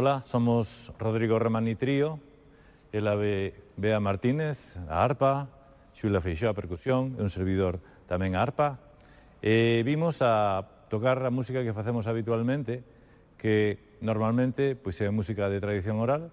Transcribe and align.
Hola, 0.00 0.24
somos 0.24 0.90
Rodrigo 0.98 1.38
Romani 1.38 1.74
Trío, 1.74 2.20
ela 2.90 3.16
Bea 3.76 4.00
Martínez, 4.00 4.78
a 4.88 5.04
arpa, 5.04 5.52
Xula 5.92 6.24
Feixó 6.24 6.48
a 6.48 6.56
percusión 6.56 7.20
e 7.20 7.20
un 7.20 7.28
servidor 7.28 7.84
tamén 8.08 8.32
a 8.32 8.40
arpa. 8.40 8.80
E 9.44 9.84
vimos 9.84 10.24
a 10.24 10.64
tocar 10.88 11.20
a 11.20 11.28
música 11.28 11.60
que 11.60 11.76
facemos 11.76 12.08
habitualmente, 12.08 12.80
que 13.36 14.00
normalmente 14.00 14.72
pois 14.72 14.96
é 15.04 15.12
música 15.12 15.52
de 15.52 15.60
tradición 15.60 16.00
oral, 16.00 16.32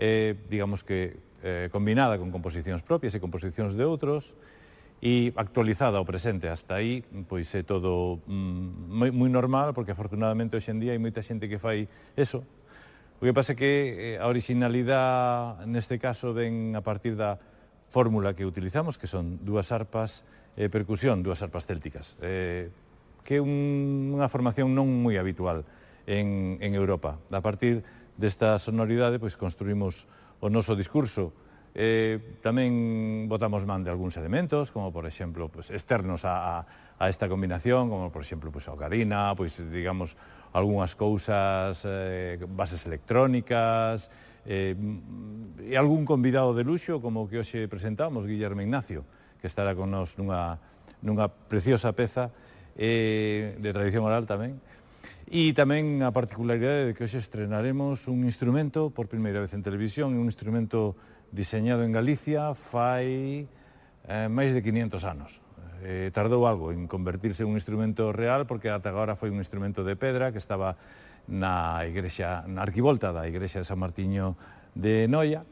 e, 0.00 0.32
digamos 0.48 0.80
que 0.80 1.20
eh, 1.44 1.68
combinada 1.68 2.16
con 2.16 2.32
composicións 2.32 2.80
propias 2.80 3.12
e 3.12 3.20
composicións 3.20 3.76
de 3.76 3.84
outros, 3.84 4.32
e 5.04 5.36
actualizada 5.36 6.00
ao 6.00 6.08
presente 6.08 6.48
hasta 6.48 6.80
aí, 6.80 7.04
pois 7.28 7.52
é 7.52 7.60
todo 7.60 8.24
mm, 8.24 8.88
moi, 8.88 9.12
moi 9.12 9.28
normal, 9.28 9.76
porque 9.76 9.92
afortunadamente 9.92 10.56
hoxe 10.56 10.72
en 10.72 10.80
día 10.80 10.96
hai 10.96 11.00
moita 11.00 11.20
xente 11.20 11.44
que 11.44 11.60
fai 11.60 11.84
eso, 12.16 12.40
O 13.16 13.24
que 13.24 13.32
pasa 13.32 13.52
é 13.52 13.56
que 13.56 13.72
eh, 14.16 14.16
a 14.20 14.28
originalidade 14.28 15.64
neste 15.64 15.96
caso 15.96 16.36
ven 16.36 16.76
a 16.76 16.84
partir 16.84 17.16
da 17.16 17.40
fórmula 17.88 18.36
que 18.36 18.44
utilizamos, 18.44 19.00
que 19.00 19.08
son 19.08 19.40
dúas 19.40 19.72
arpas 19.72 20.20
e 20.52 20.68
percusión, 20.68 21.24
dúas 21.24 21.40
arpas 21.40 21.64
célticas, 21.64 22.20
eh, 22.20 22.68
que 23.24 23.38
é 23.38 23.40
un, 23.40 24.12
unha 24.12 24.28
formación 24.28 24.76
non 24.76 24.84
moi 24.84 25.16
habitual 25.16 25.64
en, 26.04 26.60
en 26.60 26.76
Europa. 26.76 27.16
A 27.32 27.40
partir 27.40 27.80
desta 28.20 28.60
sonoridade, 28.60 29.16
pois 29.16 29.40
construímos 29.40 30.04
o 30.44 30.52
noso 30.52 30.76
discurso, 30.76 31.32
Eh, 31.76 32.40
tamén 32.40 33.28
botamos 33.28 33.68
man 33.68 33.84
de 33.84 33.92
algúns 33.92 34.16
elementos, 34.16 34.72
como 34.72 34.88
por 34.96 35.04
exemplo, 35.04 35.52
pues, 35.52 35.68
externos 35.68 36.24
a, 36.24 36.64
a, 36.64 36.96
a 36.96 37.04
esta 37.12 37.28
combinación, 37.28 37.92
como 37.92 38.08
por 38.08 38.24
exemplo, 38.24 38.48
pues, 38.48 38.64
a 38.64 38.72
ocarina, 38.72 39.36
pois 39.36 39.60
digamos 39.60 40.16
algunhas 40.56 40.96
cousas, 40.96 41.84
eh, 41.84 42.40
bases 42.48 42.88
electrónicas, 42.88 44.08
eh, 44.48 44.72
mm, 44.72 45.68
e 45.68 45.76
algún 45.76 46.08
convidado 46.08 46.56
de 46.56 46.64
luxo, 46.64 47.04
como 47.04 47.28
que 47.28 47.36
hoxe 47.36 47.68
presentamos, 47.68 48.24
Guillermo 48.24 48.64
Ignacio, 48.64 49.04
que 49.36 49.46
estará 49.46 49.76
con 49.76 49.92
nós 49.92 50.16
nunha, 50.16 50.56
nunha 51.04 51.28
preciosa 51.28 51.92
peza 51.92 52.32
eh, 52.72 53.52
de 53.60 53.70
tradición 53.76 54.08
oral 54.08 54.24
tamén, 54.24 54.56
E 55.26 55.50
tamén 55.58 56.06
a 56.06 56.14
particularidade 56.14 56.86
de 56.86 56.92
que 56.94 57.02
hoxe 57.02 57.18
estrenaremos 57.18 58.06
un 58.06 58.22
instrumento 58.22 58.94
por 58.94 59.10
primeira 59.10 59.42
vez 59.42 59.58
en 59.58 59.62
televisión, 59.66 60.14
un 60.14 60.30
instrumento 60.30 60.94
diseñado 61.34 61.82
en 61.82 61.90
Galicia 61.90 62.54
fai 62.54 63.50
eh, 64.06 64.30
máis 64.30 64.54
de 64.54 64.62
500 64.62 65.02
anos. 65.02 65.42
Eh, 65.82 66.10
tardou 66.14 66.46
algo 66.46 66.72
en 66.72 66.88
convertirse 66.88 67.44
en 67.44 67.52
un 67.52 67.56
instrumento 67.56 68.12
real 68.12 68.46
porque 68.46 68.70
ata 68.70 68.88
agora 68.88 69.16
foi 69.16 69.28
un 69.28 69.40
instrumento 69.42 69.84
de 69.84 69.96
pedra 69.96 70.32
que 70.32 70.38
estaba 70.38 70.76
na 71.26 71.82
igrexa, 71.84 72.46
na 72.46 72.62
arquivolta 72.62 73.10
da 73.10 73.26
igrexa 73.26 73.60
de 73.60 73.66
San 73.66 73.82
Martiño 73.82 74.38
de 74.72 75.10
Noia 75.10 75.42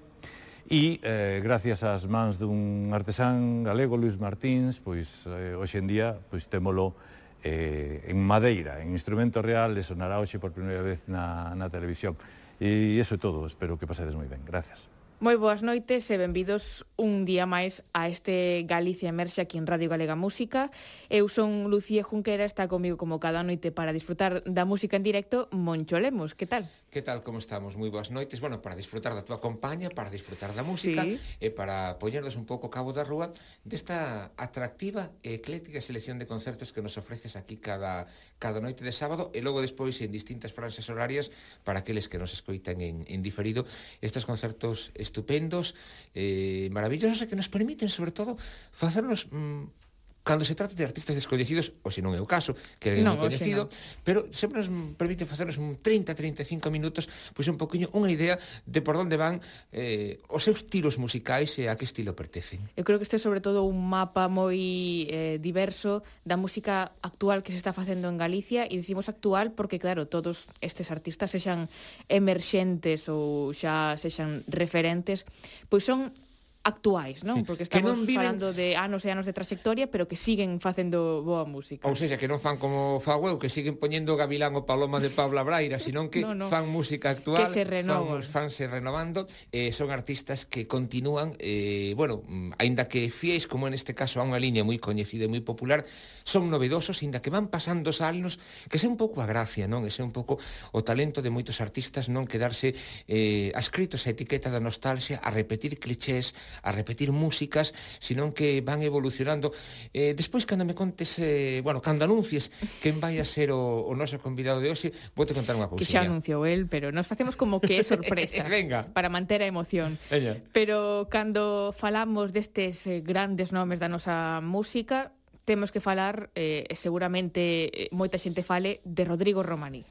e 0.64 0.96
eh, 1.04 1.44
gracias 1.44 1.84
ás 1.84 2.08
mans 2.08 2.40
dun 2.40 2.88
artesán 2.96 3.66
galego, 3.68 4.00
Luis 4.00 4.16
Martins, 4.16 4.80
pois 4.80 5.28
eh, 5.28 5.52
hoxe 5.52 5.76
en 5.76 5.86
día 5.90 6.16
pois 6.32 6.48
témolo 6.48 6.96
eh, 7.44 8.08
en 8.08 8.16
madeira, 8.24 8.80
en 8.80 8.96
instrumento 8.96 9.44
real, 9.44 9.76
le 9.76 9.84
sonará 9.84 10.16
hoxe 10.16 10.40
por 10.40 10.56
primeira 10.56 10.80
vez 10.80 11.04
na, 11.04 11.52
na 11.52 11.68
televisión. 11.68 12.16
E 12.56 12.96
iso 12.96 13.16
é 13.16 13.20
todo, 13.20 13.44
espero 13.44 13.76
que 13.76 13.84
pasedes 13.84 14.16
moi 14.16 14.30
ben. 14.30 14.40
Gracias. 14.46 14.93
Moi 15.22 15.38
boas 15.38 15.62
noites 15.62 16.10
e 16.10 16.18
benvidos 16.18 16.82
un 16.98 17.22
día 17.22 17.46
máis 17.46 17.86
a 17.94 18.10
este 18.10 18.66
Galicia 18.66 19.14
Emerxe 19.14 19.38
aquí 19.38 19.62
en 19.62 19.66
Radio 19.70 19.86
Galega 19.86 20.18
Música. 20.18 20.74
Eu 21.06 21.30
son 21.30 21.70
Lucía 21.70 22.02
Junquera, 22.02 22.42
está 22.42 22.66
comigo 22.66 22.98
como 22.98 23.22
cada 23.22 23.46
noite 23.46 23.70
para 23.70 23.94
disfrutar 23.94 24.42
da 24.42 24.66
música 24.66 24.98
en 24.98 25.06
directo 25.06 25.46
Moncho 25.54 26.02
Lemos. 26.02 26.34
Que 26.34 26.50
tal? 26.50 26.66
Que 26.90 26.98
tal, 26.98 27.22
como 27.22 27.38
estamos? 27.38 27.78
Moi 27.78 27.94
boas 27.94 28.10
noites. 28.10 28.42
Bueno, 28.42 28.58
para 28.58 28.74
disfrutar 28.74 29.14
da 29.14 29.22
tua 29.22 29.38
compañía, 29.38 29.86
para 29.86 30.10
disfrutar 30.10 30.50
da 30.50 30.66
música 30.66 31.06
sí. 31.06 31.22
e 31.38 31.54
para 31.54 31.94
poñernos 32.02 32.34
un 32.34 32.42
pouco 32.42 32.66
cabo 32.66 32.90
da 32.90 33.06
rúa 33.06 33.30
desta 33.62 34.34
atractiva 34.34 35.14
e 35.22 35.38
ecléctica 35.38 35.78
selección 35.78 36.18
de 36.18 36.26
concertos 36.26 36.74
que 36.74 36.82
nos 36.82 36.98
ofreces 36.98 37.38
aquí 37.38 37.62
cada, 37.62 38.10
cada 38.42 38.58
noite 38.58 38.82
de 38.82 38.90
sábado 38.90 39.30
e 39.30 39.38
logo 39.46 39.62
despois 39.62 39.94
en 40.02 40.10
distintas 40.10 40.50
franxas 40.50 40.90
horarias 40.90 41.30
para 41.62 41.86
aqueles 41.86 42.10
que 42.10 42.18
nos 42.18 42.34
escoitan 42.34 42.82
en, 42.82 43.06
en 43.06 43.22
diferido 43.22 43.62
estes 44.02 44.26
concertos 44.26 44.90
estupendos, 45.04 45.76
eh, 46.16 46.72
maravillosos 46.72 47.20
e 47.20 47.28
que 47.28 47.36
nos 47.36 47.52
permiten, 47.52 47.92
sobre 47.92 48.10
todo, 48.10 48.40
facernos 48.72 49.28
mm, 49.28 49.83
cando 50.24 50.44
se 50.44 50.56
trata 50.56 50.72
de 50.74 50.82
artistas 50.82 51.14
descoñecidos, 51.14 51.76
ou 51.84 51.92
se 51.92 52.00
non 52.00 52.16
é 52.16 52.18
o 52.18 52.24
caso, 52.24 52.56
que 52.80 52.96
é 52.96 53.04
non, 53.04 53.20
coñecido, 53.20 53.68
no. 53.68 54.02
pero 54.02 54.24
sempre 54.32 54.64
nos 54.64 54.72
permite 54.96 55.28
facernos 55.28 55.60
un 55.60 55.76
30-35 55.76 56.72
minutos, 56.72 57.06
pois 57.36 57.44
un 57.52 57.60
poquinho 57.60 57.92
unha 57.92 58.08
idea 58.08 58.40
de 58.64 58.80
por 58.80 58.96
onde 58.96 59.20
van 59.20 59.44
eh, 59.70 60.18
os 60.32 60.40
seus 60.40 60.64
tiros 60.64 60.96
musicais 60.96 61.52
e 61.60 61.68
a 61.68 61.76
que 61.76 61.84
estilo 61.84 62.16
pertencen. 62.16 62.64
Eu 62.72 62.88
creo 62.88 62.96
que 62.96 63.04
este 63.04 63.20
é 63.20 63.22
sobre 63.22 63.44
todo 63.44 63.68
un 63.68 63.84
mapa 63.84 64.32
moi 64.32 65.04
eh, 65.12 65.36
diverso 65.44 66.00
da 66.24 66.40
música 66.40 66.96
actual 67.04 67.44
que 67.44 67.52
se 67.52 67.60
está 67.60 67.76
facendo 67.76 68.08
en 68.08 68.16
Galicia 68.16 68.64
e 68.64 68.80
dicimos 68.80 69.12
actual 69.12 69.52
porque 69.52 69.76
claro, 69.76 70.08
todos 70.08 70.48
estes 70.64 70.88
artistas 70.88 71.36
sexan 71.36 71.68
emerxentes 72.08 73.12
ou 73.12 73.52
xa 73.52 74.00
sexan 74.00 74.40
referentes, 74.48 75.28
pois 75.68 75.84
son 75.84 76.16
actuais, 76.64 77.20
non? 77.28 77.40
Sí. 77.40 77.42
Porque 77.44 77.68
estamos 77.68 77.92
non 77.92 78.08
viven... 78.08 78.24
falando 78.24 78.56
de 78.56 78.72
anos 78.74 79.04
e 79.04 79.12
anos 79.12 79.28
de 79.28 79.36
trayectoria, 79.36 79.92
pero 79.92 80.08
que 80.08 80.16
siguen 80.16 80.64
facendo 80.64 81.20
boa 81.20 81.44
música. 81.44 81.84
Ou 81.84 81.92
seja, 81.92 82.16
que 82.16 82.24
non 82.24 82.40
fan 82.40 82.56
como 82.56 83.04
fago 83.04 83.28
eu, 83.28 83.36
que 83.36 83.52
siguen 83.52 83.76
poñendo 83.76 84.16
Gavilán 84.16 84.56
o 84.56 84.64
Paloma 84.64 84.96
de 84.96 85.12
Paula 85.12 85.44
Braira, 85.44 85.76
senón 85.76 86.08
que 86.08 86.24
no, 86.26 86.32
no. 86.32 86.48
fan 86.48 86.64
música 86.64 87.12
actual, 87.12 87.44
que 87.44 87.52
se 87.52 87.68
renovan. 87.68 88.24
fan, 88.24 88.48
se 88.48 88.64
renovando, 88.64 89.28
eh, 89.52 89.76
son 89.76 89.92
artistas 89.92 90.48
que 90.48 90.64
continúan, 90.64 91.36
eh, 91.36 91.92
bueno, 92.00 92.24
aínda 92.56 92.88
que 92.88 93.12
fiéis, 93.12 93.44
como 93.44 93.68
en 93.68 93.76
este 93.76 93.92
caso, 93.92 94.18
a 94.18 94.24
unha 94.24 94.40
liña 94.40 94.64
moi 94.64 94.80
coñecida 94.80 95.28
e 95.28 95.30
moi 95.30 95.44
popular, 95.44 95.84
son 96.24 96.48
novedosos, 96.48 97.04
aínda 97.04 97.20
que 97.20 97.28
van 97.28 97.52
pasando 97.52 97.92
os 97.92 98.00
anos, 98.00 98.40
que 98.72 98.80
sea 98.80 98.88
un 98.88 98.96
pouco 98.96 99.20
a 99.20 99.28
gracia, 99.28 99.68
non? 99.68 99.84
Que 99.84 99.92
sea 99.92 100.08
un 100.08 100.16
pouco 100.16 100.40
o 100.72 100.80
talento 100.80 101.20
de 101.20 101.28
moitos 101.28 101.60
artistas 101.60 102.08
non 102.08 102.24
quedarse 102.24 102.72
eh, 103.04 103.52
ascritos 103.52 104.08
a 104.08 104.16
etiqueta 104.16 104.48
da 104.48 104.64
nostalgia, 104.64 105.20
a 105.20 105.28
repetir 105.28 105.76
clichés, 105.76 106.32
a 106.62 106.70
repetir 106.72 107.10
músicas, 107.10 107.74
senón 107.98 108.32
que 108.32 108.60
van 108.60 108.82
evolucionando. 108.82 109.52
Eh, 109.92 110.14
despois, 110.14 110.46
cando 110.46 110.64
me 110.64 110.74
contes, 110.74 111.18
eh, 111.18 111.60
bueno, 111.64 111.80
cando 111.80 112.04
anuncies 112.04 112.50
quen 112.82 113.00
vai 113.00 113.18
a 113.18 113.26
ser 113.26 113.50
o, 113.50 113.86
o 113.86 113.92
noso 113.96 114.20
convidado 114.20 114.60
de 114.60 114.70
hoxe, 114.70 114.92
vou 115.16 115.26
te 115.26 115.34
contar 115.34 115.56
unha 115.56 115.68
cousinha. 115.70 115.86
Que 115.86 115.92
xa 115.98 116.06
anunciou 116.06 116.44
el, 116.44 116.66
pero 116.68 116.92
nos 116.92 117.06
facemos 117.08 117.34
como 117.34 117.58
que 117.58 117.80
é 117.80 117.84
sorpresa. 117.94 118.44
Venga. 118.46 118.90
Para 118.92 119.08
manter 119.08 119.42
a 119.42 119.48
emoción. 119.48 119.96
Ella. 120.10 120.38
Pero 120.52 121.08
cando 121.10 121.72
falamos 121.72 122.32
destes 122.32 122.86
eh, 122.86 123.00
grandes 123.00 123.50
nomes 123.50 123.80
da 123.80 123.88
nosa 123.88 124.40
música, 124.44 125.12
temos 125.44 125.70
que 125.70 125.80
falar, 125.80 126.30
eh, 126.34 126.64
seguramente 126.74 127.68
eh, 127.68 127.88
moita 127.92 128.16
xente 128.16 128.42
fale, 128.42 128.80
de 128.84 129.04
Rodrigo 129.04 129.44
Romaní 129.44 129.84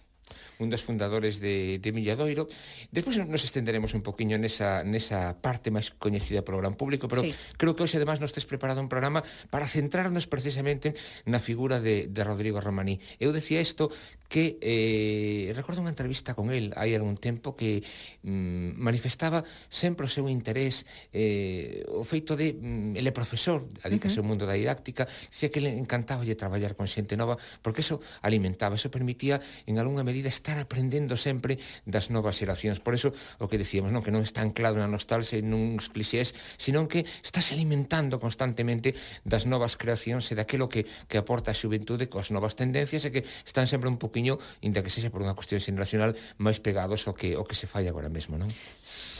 un 0.60 0.70
dos 0.70 0.84
fundadores 0.84 1.40
de, 1.40 1.80
de 1.80 1.90
Milladoiro. 1.92 2.46
Despois 2.92 3.18
nos 3.18 3.44
estenderemos 3.44 3.94
un 3.94 4.02
poquinho 4.02 4.38
nesa, 4.38 4.84
nesa 4.86 5.38
parte 5.42 5.74
máis 5.74 5.90
coñecida 5.94 6.46
polo 6.46 6.62
gran 6.62 6.76
público, 6.78 7.10
pero 7.10 7.24
sí. 7.24 7.34
creo 7.58 7.74
que 7.74 7.86
hoxe 7.86 7.98
además 7.98 8.22
nos 8.22 8.34
tes 8.34 8.46
preparado 8.46 8.82
un 8.82 8.90
programa 8.90 9.26
para 9.50 9.66
centrarnos 9.66 10.30
precisamente 10.30 10.94
na 11.26 11.40
figura 11.42 11.80
de, 11.80 12.10
de 12.10 12.22
Rodrigo 12.22 12.62
Romaní. 12.62 13.02
Eu 13.18 13.34
decía 13.34 13.62
isto 13.62 13.90
que 14.34 14.58
eh, 14.66 15.54
recordo 15.54 15.86
unha 15.86 15.94
entrevista 15.94 16.34
con 16.34 16.50
el 16.50 16.74
hai 16.74 16.98
algún 16.98 17.22
tempo 17.22 17.54
que 17.54 17.86
mm, 18.26 18.82
manifestaba 18.82 19.46
sempre 19.70 20.10
o 20.10 20.12
seu 20.12 20.26
interés 20.26 20.90
eh, 21.14 21.86
o 21.94 22.02
feito 22.02 22.34
de 22.34 22.58
mm, 22.58 22.98
ele 22.98 23.14
é 23.14 23.14
profesor, 23.14 23.62
adícase 23.86 24.18
uh 24.18 24.26
-huh. 24.26 24.26
ao 24.26 24.30
mundo 24.34 24.50
da 24.50 24.58
didáctica, 24.58 25.06
dicía 25.30 25.54
que 25.54 25.62
le 25.62 25.78
encantaba 25.78 26.26
lle 26.26 26.34
traballar 26.34 26.74
con 26.74 26.90
xente 26.90 27.14
nova 27.14 27.38
porque 27.62 27.86
eso 27.86 28.02
alimentaba, 28.26 28.74
eso 28.74 28.90
permitía 28.90 29.38
en 29.70 29.78
algunha 29.78 30.02
medida 30.02 30.34
estar 30.34 30.58
aprendendo 30.58 31.14
sempre 31.14 31.62
das 31.86 32.10
novas 32.10 32.34
xeracións. 32.34 32.82
Por 32.82 32.98
eso 32.98 33.14
o 33.38 33.46
que 33.46 33.62
decíamos, 33.62 33.94
non 33.94 34.02
que 34.02 34.10
non 34.10 34.26
está 34.26 34.42
anclado 34.42 34.82
na 34.82 34.90
nostalgia 34.90 35.38
e 35.38 35.46
nuns 35.46 35.94
clixés, 35.94 36.34
senón 36.58 36.90
que 36.90 37.06
estás 37.22 37.54
alimentando 37.54 38.18
constantemente 38.18 38.98
das 39.22 39.46
novas 39.46 39.78
creacións 39.78 40.26
e 40.32 40.34
daquelo 40.34 40.74
que, 40.74 40.90
que 41.06 41.22
aporta 41.22 41.54
a 41.54 41.60
xuventude 41.60 42.10
coas 42.10 42.34
novas 42.34 42.58
tendencias 42.58 43.06
e 43.06 43.14
que 43.14 43.22
están 43.46 43.70
sempre 43.70 43.94
un 43.94 44.02
poquinho 44.02 44.23
camiño, 44.24 44.40
inda 44.62 44.84
que 44.84 44.90
sexa 44.90 45.12
por 45.12 45.20
unha 45.20 45.36
cuestión 45.36 45.60
xeneracional 45.60 46.16
máis 46.40 46.64
pegados 46.64 47.04
ao 47.06 47.14
que 47.14 47.36
o 47.36 47.44
que 47.44 47.60
se 47.60 47.68
fai 47.68 47.92
agora 47.92 48.08
mesmo, 48.08 48.40
non? 48.40 48.48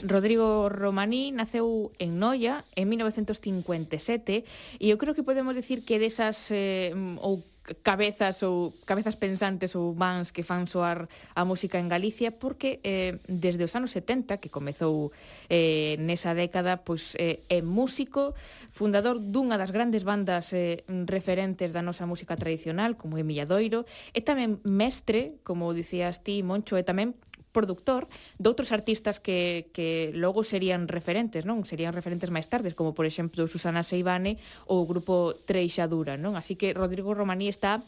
Rodrigo 0.08 0.72
Romaní 0.72 1.36
naceu 1.36 1.92
en 2.00 2.16
Noia 2.16 2.64
en 2.80 2.88
1957 2.88 4.48
e 4.80 4.86
eu 4.88 4.96
creo 4.96 5.12
que 5.12 5.28
podemos 5.28 5.52
decir 5.52 5.84
que 5.84 6.00
desas 6.00 6.48
eh, 6.56 6.96
ou 7.20 7.44
cabezas 7.82 8.44
ou 8.44 8.76
cabezas 8.84 9.16
pensantes 9.16 9.72
ou 9.80 9.96
mans 9.96 10.36
que 10.36 10.44
fan 10.44 10.68
soar 10.68 11.08
a 11.32 11.48
música 11.48 11.80
en 11.80 11.88
Galicia 11.88 12.36
porque 12.36 12.84
eh, 12.84 13.24
desde 13.32 13.64
os 13.64 13.72
anos 13.80 13.96
70 13.96 14.44
que 14.44 14.52
comezou 14.52 15.16
eh, 15.48 15.96
nesa 16.04 16.36
década 16.36 16.84
pois 16.84 17.16
eh, 17.16 17.40
é 17.48 17.64
músico 17.64 18.36
fundador 18.76 19.24
dunha 19.24 19.56
das 19.56 19.72
grandes 19.72 20.04
bandas 20.04 20.52
eh, 20.52 20.84
referentes 21.08 21.72
da 21.72 21.80
nosa 21.80 22.04
música 22.04 22.36
tradicional 22.36 23.00
como 23.00 23.16
é 23.16 23.24
Milladoiro 23.24 23.88
e 24.12 24.20
tamén 24.20 24.60
mestre 24.68 25.40
como 25.48 25.72
dicías 25.72 26.20
ti 26.20 26.44
Moncho 26.44 26.76
e 26.76 26.84
tamén 26.84 27.16
productor 27.54 28.10
de 28.42 28.50
outros 28.50 28.74
artistas 28.74 29.22
que, 29.22 29.70
que 29.72 30.12
logo 30.18 30.42
serían 30.42 30.90
referentes, 30.90 31.46
non? 31.46 31.62
Serían 31.64 31.94
referentes 31.94 32.34
máis 32.34 32.50
tardes, 32.50 32.74
como 32.74 32.98
por 32.98 33.06
exemplo 33.06 33.46
Susana 33.46 33.86
Seivane 33.86 34.42
ou 34.68 34.84
o 34.84 34.90
grupo 34.90 35.38
Treixadura, 35.46 36.18
non? 36.18 36.34
Así 36.34 36.58
que 36.58 36.74
Rodrigo 36.74 37.14
Romaní 37.14 37.48
está 37.48 37.80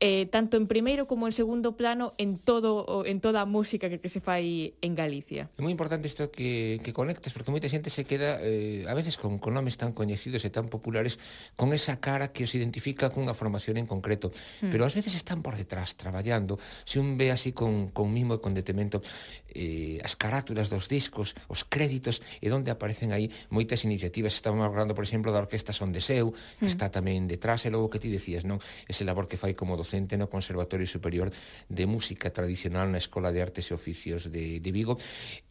eh, 0.00 0.26
tanto 0.30 0.56
en 0.56 0.70
primeiro 0.70 1.10
como 1.10 1.26
en 1.26 1.34
segundo 1.34 1.74
plano 1.74 2.14
en 2.18 2.38
todo 2.38 3.02
en 3.04 3.18
toda 3.18 3.42
a 3.42 3.46
música 3.50 3.90
que, 3.90 3.98
que 3.98 4.08
se 4.08 4.22
fai 4.22 4.78
en 4.78 4.94
Galicia. 4.94 5.50
É 5.58 5.62
moi 5.62 5.74
importante 5.74 6.06
isto 6.06 6.30
que, 6.30 6.78
que 6.86 6.94
conectes, 6.94 7.34
porque 7.34 7.50
moita 7.50 7.66
xente 7.66 7.90
se 7.90 8.06
queda 8.06 8.38
eh, 8.38 8.86
a 8.86 8.94
veces 8.94 9.18
con, 9.18 9.42
con 9.42 9.58
nomes 9.58 9.74
tan 9.74 9.90
coñecidos 9.90 10.46
e 10.46 10.50
tan 10.54 10.70
populares 10.70 11.18
con 11.58 11.74
esa 11.74 11.98
cara 11.98 12.30
que 12.30 12.46
os 12.46 12.54
identifica 12.54 13.10
cunha 13.10 13.34
formación 13.34 13.74
en 13.74 13.90
concreto, 13.90 14.30
mm. 14.62 14.70
pero 14.70 14.86
ás 14.86 14.94
veces 14.94 15.18
están 15.18 15.42
por 15.42 15.58
detrás 15.58 15.98
traballando, 15.98 16.62
se 16.86 17.02
un 17.02 17.18
ve 17.18 17.34
así 17.34 17.50
con, 17.50 17.90
con 17.90 18.14
mimo 18.14 18.38
e 18.38 18.42
con 18.42 18.54
detemento 18.54 19.02
eh, 19.50 19.98
as 20.06 20.14
carátulas 20.14 20.70
dos 20.70 20.86
discos, 20.86 21.34
os 21.50 21.66
créditos 21.66 22.22
e 22.38 22.46
onde 22.54 22.70
aparecen 22.70 23.10
aí 23.10 23.34
moitas 23.50 23.82
iniciativas 23.82 24.38
estamos 24.38 24.62
hablando, 24.62 24.94
por 24.94 25.02
exemplo, 25.02 25.34
da 25.34 25.42
Orquesta 25.42 25.74
Son 25.74 25.90
de 25.90 25.98
Seu, 25.98 26.30
que 26.62 26.70
mm. 26.70 26.72
está 26.72 26.86
tamén 26.86 27.26
detrás, 27.26 27.66
e 27.66 27.74
logo 27.74 27.90
que 27.90 27.98
ti 27.98 28.14
decías, 28.14 28.46
non? 28.46 28.62
Ese 28.86 29.02
labor 29.02 29.26
que 29.26 29.34
fai 29.34 29.58
como 29.58 29.74
docente 29.74 29.87
docente 29.88 30.20
no 30.20 30.28
Conservatorio 30.28 30.84
Superior 30.84 31.32
de 31.64 31.88
Música 31.88 32.28
Tradicional 32.28 32.92
na 32.92 33.00
Escola 33.00 33.32
de 33.32 33.40
Artes 33.40 33.72
e 33.72 33.72
Oficios 33.72 34.28
de, 34.28 34.60
de 34.60 34.70
Vigo. 34.70 35.00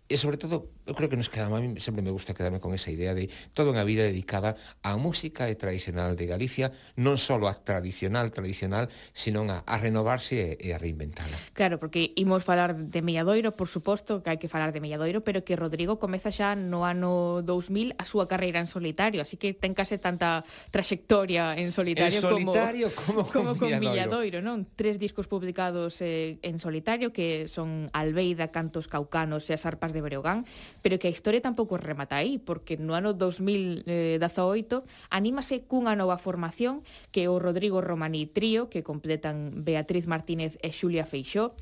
E 0.08 0.16
sobre 0.16 0.40
todo, 0.40 0.72
eu 0.88 0.96
creo 0.96 1.12
que 1.12 1.20
nos 1.20 1.28
queda 1.28 1.52
a 1.52 1.60
mí 1.60 1.84
sempre 1.84 2.00
me 2.00 2.16
gusta 2.16 2.32
quedarme 2.32 2.64
con 2.64 2.72
esa 2.72 2.88
idea 2.88 3.12
de 3.12 3.28
toda 3.52 3.76
unha 3.76 3.84
vida 3.84 4.08
dedicada 4.08 4.56
á 4.80 4.96
música 4.96 5.52
e 5.52 5.60
tradicional 5.60 6.16
de 6.16 6.24
Galicia, 6.32 6.72
non 6.96 7.20
só 7.20 7.36
a 7.44 7.54
tradicional, 7.60 8.32
tradicional, 8.32 8.88
sino 9.12 9.44
a, 9.52 9.68
a 9.68 9.76
renovarse 9.76 10.56
e, 10.56 10.72
e 10.72 10.72
a 10.72 10.80
reinventala. 10.80 11.36
Claro, 11.52 11.76
porque 11.76 12.16
imos 12.16 12.48
falar 12.48 12.72
de 12.88 13.04
Melladoiro, 13.04 13.52
por 13.52 13.68
suposto 13.68 14.24
que 14.24 14.32
hai 14.32 14.40
que 14.40 14.48
falar 14.48 14.72
de 14.72 14.80
Melladoiro, 14.80 15.28
pero 15.28 15.44
que 15.44 15.60
Rodrigo 15.60 16.00
comeza 16.00 16.32
xa 16.32 16.56
no 16.56 16.88
ano 16.88 17.44
2000 17.44 18.00
a 18.00 18.08
súa 18.08 18.32
carreira 18.32 18.64
en 18.64 18.72
solitario, 18.72 19.20
así 19.20 19.36
que 19.36 19.52
ten 19.52 19.76
case 19.76 20.00
tanta 20.00 20.48
trayectoria 20.72 21.52
en 21.60 21.76
solitario, 21.76 22.16
en 22.16 22.24
solitario 22.24 22.88
como, 22.96 23.28
como, 23.28 23.52
como 23.52 23.52
con, 23.60 23.76
con 23.76 23.80
Milladoiro, 23.84 24.40
non? 24.40 24.64
Tres 24.80 25.04
discos 25.04 25.28
publicados 25.28 26.00
eh, 26.00 26.40
en 26.48 26.64
solitario 26.64 27.12
que 27.12 27.52
son 27.52 27.92
Albeida, 27.92 28.56
Cantos 28.56 28.88
Caucanos 28.88 29.44
e 29.52 29.54
as 29.54 29.68
Arpas 29.68 29.92
de 29.92 29.97
de 29.98 30.06
Breogán, 30.06 30.46
pero 30.86 31.02
que 31.02 31.10
a 31.10 31.14
historia 31.14 31.42
tampouco 31.42 31.82
remata 31.82 32.22
aí, 32.22 32.38
porque 32.38 32.78
no 32.78 32.94
ano 32.94 33.18
2018 33.18 33.90
eh, 33.90 34.82
anímase 35.10 35.66
cunha 35.66 35.98
nova 35.98 36.22
formación 36.22 36.86
que 37.10 37.26
é 37.26 37.30
o 37.34 37.42
Rodrigo 37.42 37.82
Romaní 37.82 38.30
Trío, 38.30 38.70
que 38.70 38.86
completan 38.86 39.66
Beatriz 39.66 40.06
Martínez 40.06 40.62
e 40.62 40.70
Xulia 40.70 41.10
Feixó, 41.10 41.58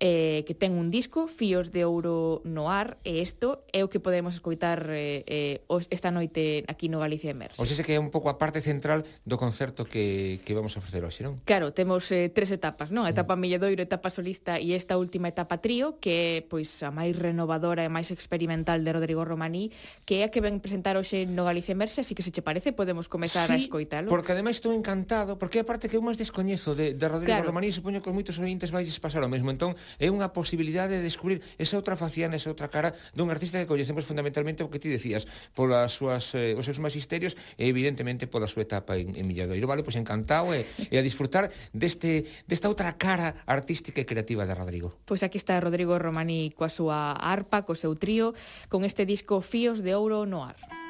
eh, 0.00 0.42
que 0.46 0.54
ten 0.54 0.74
un 0.74 0.90
disco, 0.90 1.26
Fíos 1.30 1.70
de 1.70 1.84
Ouro 1.86 2.42
no 2.42 2.70
Ar, 2.70 2.98
e 3.06 3.22
isto 3.22 3.62
é 3.70 3.86
o 3.86 3.88
que 3.88 4.02
podemos 4.02 4.34
escoitar 4.34 4.90
eh, 4.90 5.22
eh, 5.26 5.86
esta 5.90 6.10
noite 6.10 6.66
aquí 6.66 6.90
no 6.90 6.98
Galicia 6.98 7.30
Emerxe. 7.30 7.60
Ou 7.62 7.66
se 7.66 7.78
que 7.86 7.94
é 7.94 8.00
un 8.02 8.10
pouco 8.10 8.26
a 8.26 8.36
parte 8.36 8.58
central 8.58 9.06
do 9.22 9.38
concerto 9.38 9.86
que, 9.86 10.42
que 10.42 10.52
vamos 10.52 10.74
a 10.74 10.82
ofrecer 10.82 11.06
hoxe, 11.06 11.22
non? 11.22 11.38
Claro, 11.46 11.70
temos 11.70 12.10
eh, 12.10 12.28
tres 12.28 12.50
etapas, 12.50 12.90
non? 12.90 13.06
A 13.06 13.10
mm. 13.10 13.14
etapa 13.14 13.34
mm. 13.34 13.40
Milledoiro, 13.40 13.80
etapa 13.80 14.10
solista 14.10 14.58
e 14.58 14.74
esta 14.74 14.98
última 14.98 15.30
etapa 15.30 15.62
trío, 15.62 16.02
que 16.02 16.10
é 16.10 16.30
pois 16.42 16.82
a 16.82 16.90
máis 16.90 17.14
renovadora 17.14 17.86
e 17.86 17.90
máis 17.90 18.10
experimental 18.10 18.82
de 18.82 18.90
Rodrigo 18.90 19.22
Romaní, 19.22 19.70
que 20.02 20.20
é 20.20 20.26
a 20.26 20.32
que 20.34 20.42
ven 20.42 20.58
presentar 20.58 20.98
hoxe 20.98 21.22
no 21.24 21.46
Galicia 21.46 21.72
Emerse, 21.72 22.02
así 22.02 22.18
que 22.18 22.26
se 22.26 22.34
che 22.34 22.42
parece 22.42 22.74
podemos 22.74 23.06
comezar 23.06 23.46
sí, 23.46 23.54
a 23.54 23.56
escoitalo. 23.56 24.10
porque 24.10 24.34
ademais 24.34 24.58
estou 24.58 24.74
encantado, 24.74 25.38
porque 25.38 25.58
é 25.58 25.62
a 25.62 25.68
parte 25.68 25.86
que 25.86 25.94
eu 25.94 26.02
máis 26.02 26.18
descoñezo 26.18 26.74
de, 26.74 26.98
de 26.98 27.06
Rodrigo 27.06 27.38
claro. 27.38 27.54
Romaní, 27.54 27.70
supoño 27.70 28.02
que 28.02 28.10
moitos 28.10 28.36
ointes 28.42 28.74
vais 28.74 28.90
pasar 28.98 29.22
o 29.22 29.30
mesmo. 29.30 29.54
Entón, 29.54 29.78
é 29.98 30.08
unha 30.10 30.30
posibilidade 30.32 30.98
de 30.98 31.04
descubrir 31.04 31.40
esa 31.56 31.76
outra 31.78 31.94
faciana, 31.94 32.36
esa 32.36 32.50
outra 32.50 32.68
cara 32.68 32.92
dun 33.12 33.30
artista 33.30 33.60
que 33.60 33.68
coñecemos 33.68 34.04
fundamentalmente 34.04 34.64
o 34.64 34.70
que 34.70 34.82
ti 34.82 34.88
decías, 34.90 35.24
polas 35.52 35.94
súas 35.94 36.34
eh, 36.34 36.56
os 36.58 36.64
seus 36.66 36.80
magisterios 36.80 37.36
e 37.56 37.70
evidentemente 37.70 38.26
pola 38.26 38.50
súa 38.50 38.66
etapa 38.66 38.96
en, 38.96 39.14
en 39.14 39.24
Milladoiro. 39.24 39.66
Vale, 39.68 39.86
pois 39.86 39.96
encantado 39.96 40.52
e, 40.52 40.66
e 40.90 40.96
a 40.96 41.02
disfrutar 41.02 41.48
deste 41.72 42.26
desta 42.48 42.68
outra 42.68 42.96
cara 42.98 43.38
artística 43.48 44.00
e 44.00 44.08
creativa 44.08 44.44
de 44.44 44.54
Rodrigo. 44.54 44.96
Pois 45.04 45.22
aquí 45.22 45.38
está 45.38 45.58
Rodrigo 45.60 45.96
Romani 45.96 46.52
coa 46.52 46.68
súa 46.68 47.16
arpa, 47.16 47.64
co 47.64 47.78
seu 47.78 47.94
trío, 47.96 48.36
con 48.68 48.84
este 48.84 49.06
disco 49.08 49.40
Fíos 49.40 49.80
de 49.82 49.94
Ouro 49.94 50.26
no 50.26 50.44
ar. 50.44 50.83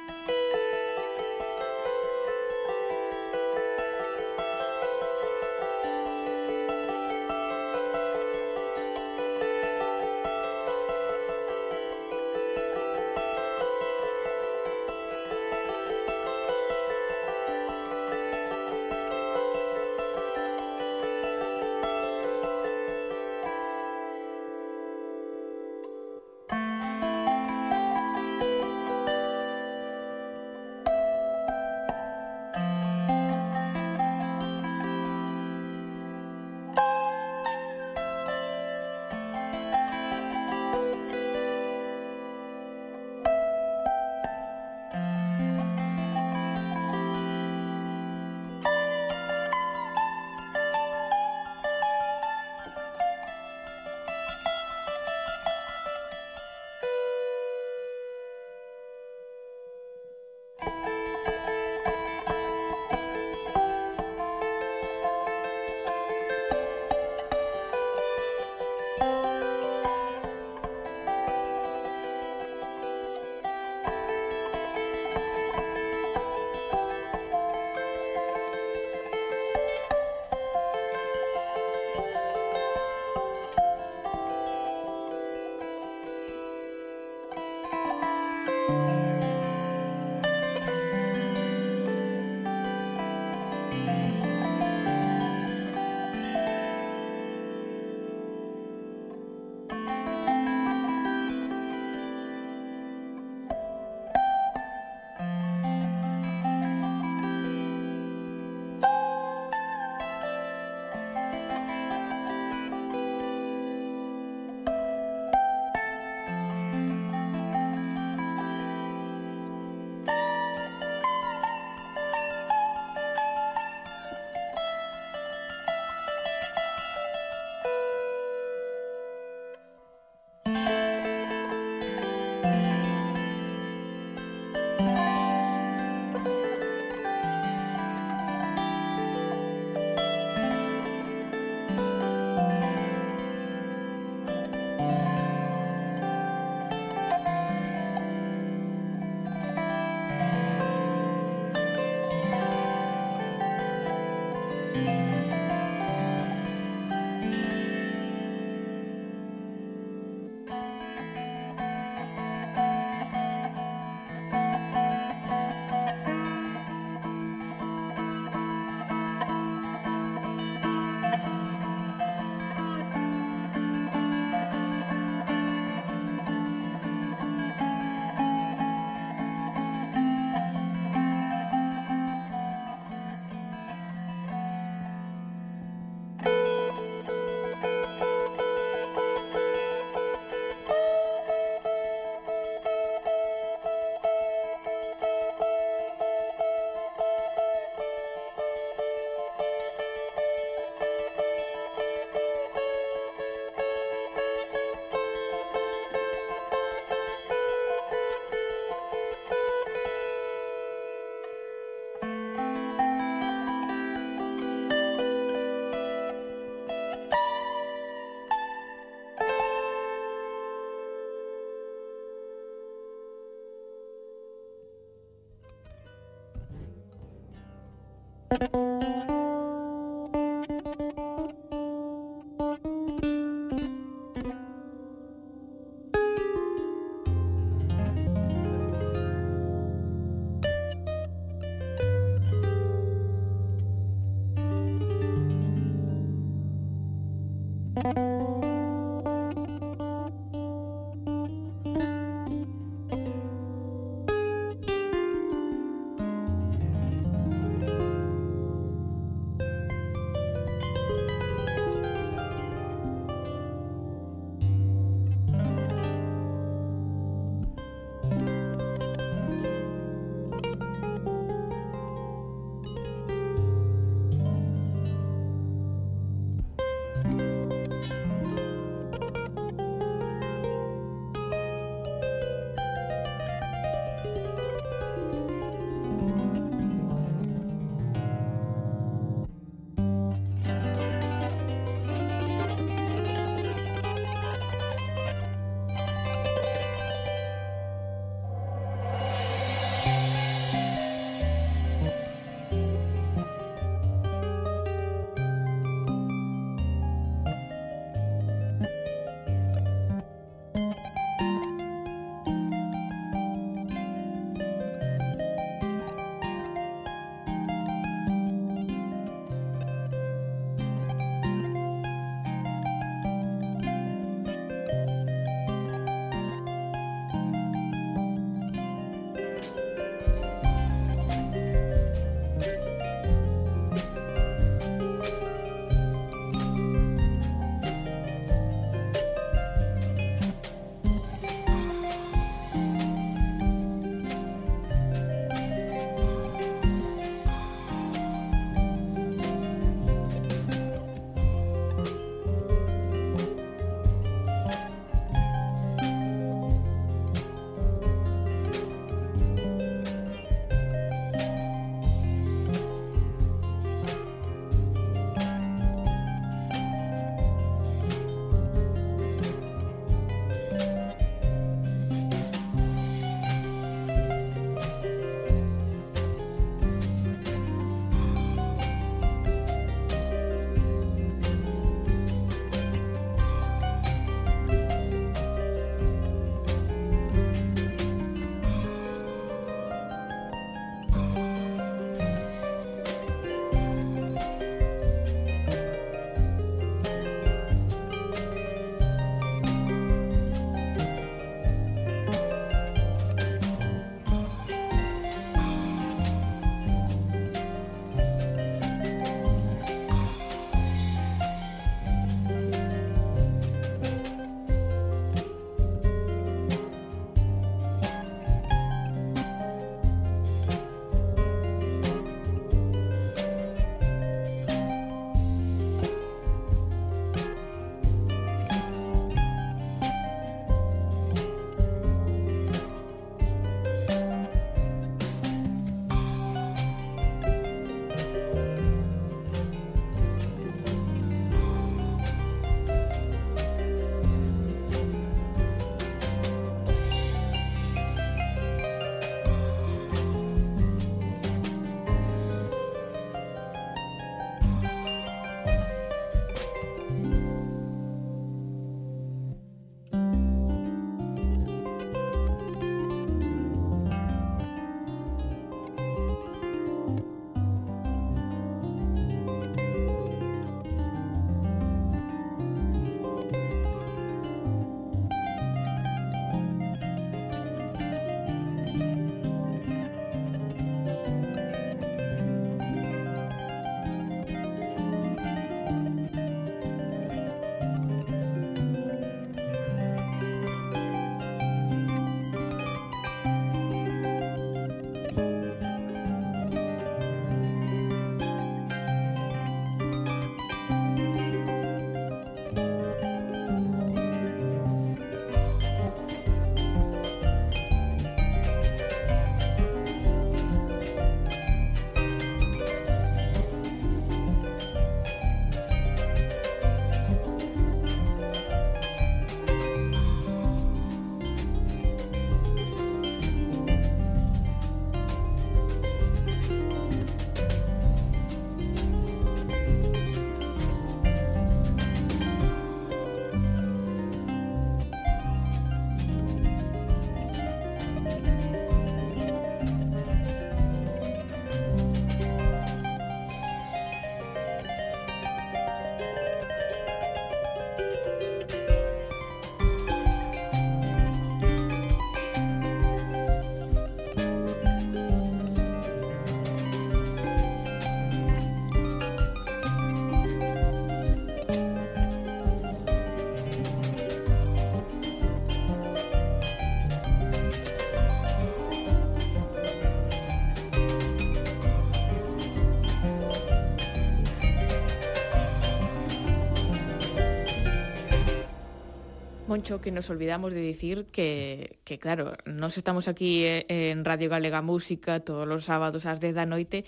Moncho, 579.65 579.81
que 579.81 579.91
nos 579.91 580.11
olvidamos 580.11 580.53
de 580.53 580.61
decir 580.61 581.07
que, 581.07 581.79
que 581.85 581.99
claro, 581.99 582.37
nos 582.45 582.77
estamos 582.77 583.09
aquí 583.09 583.45
eh, 583.45 583.65
en 583.69 584.05
Radio 584.05 584.29
Galega 584.29 584.61
Música 584.61 585.21
todos 585.21 585.49
os 585.49 585.65
sábados 585.65 586.05
ás 586.05 586.21
10 586.21 586.37
da 586.37 586.45
noite, 586.45 586.85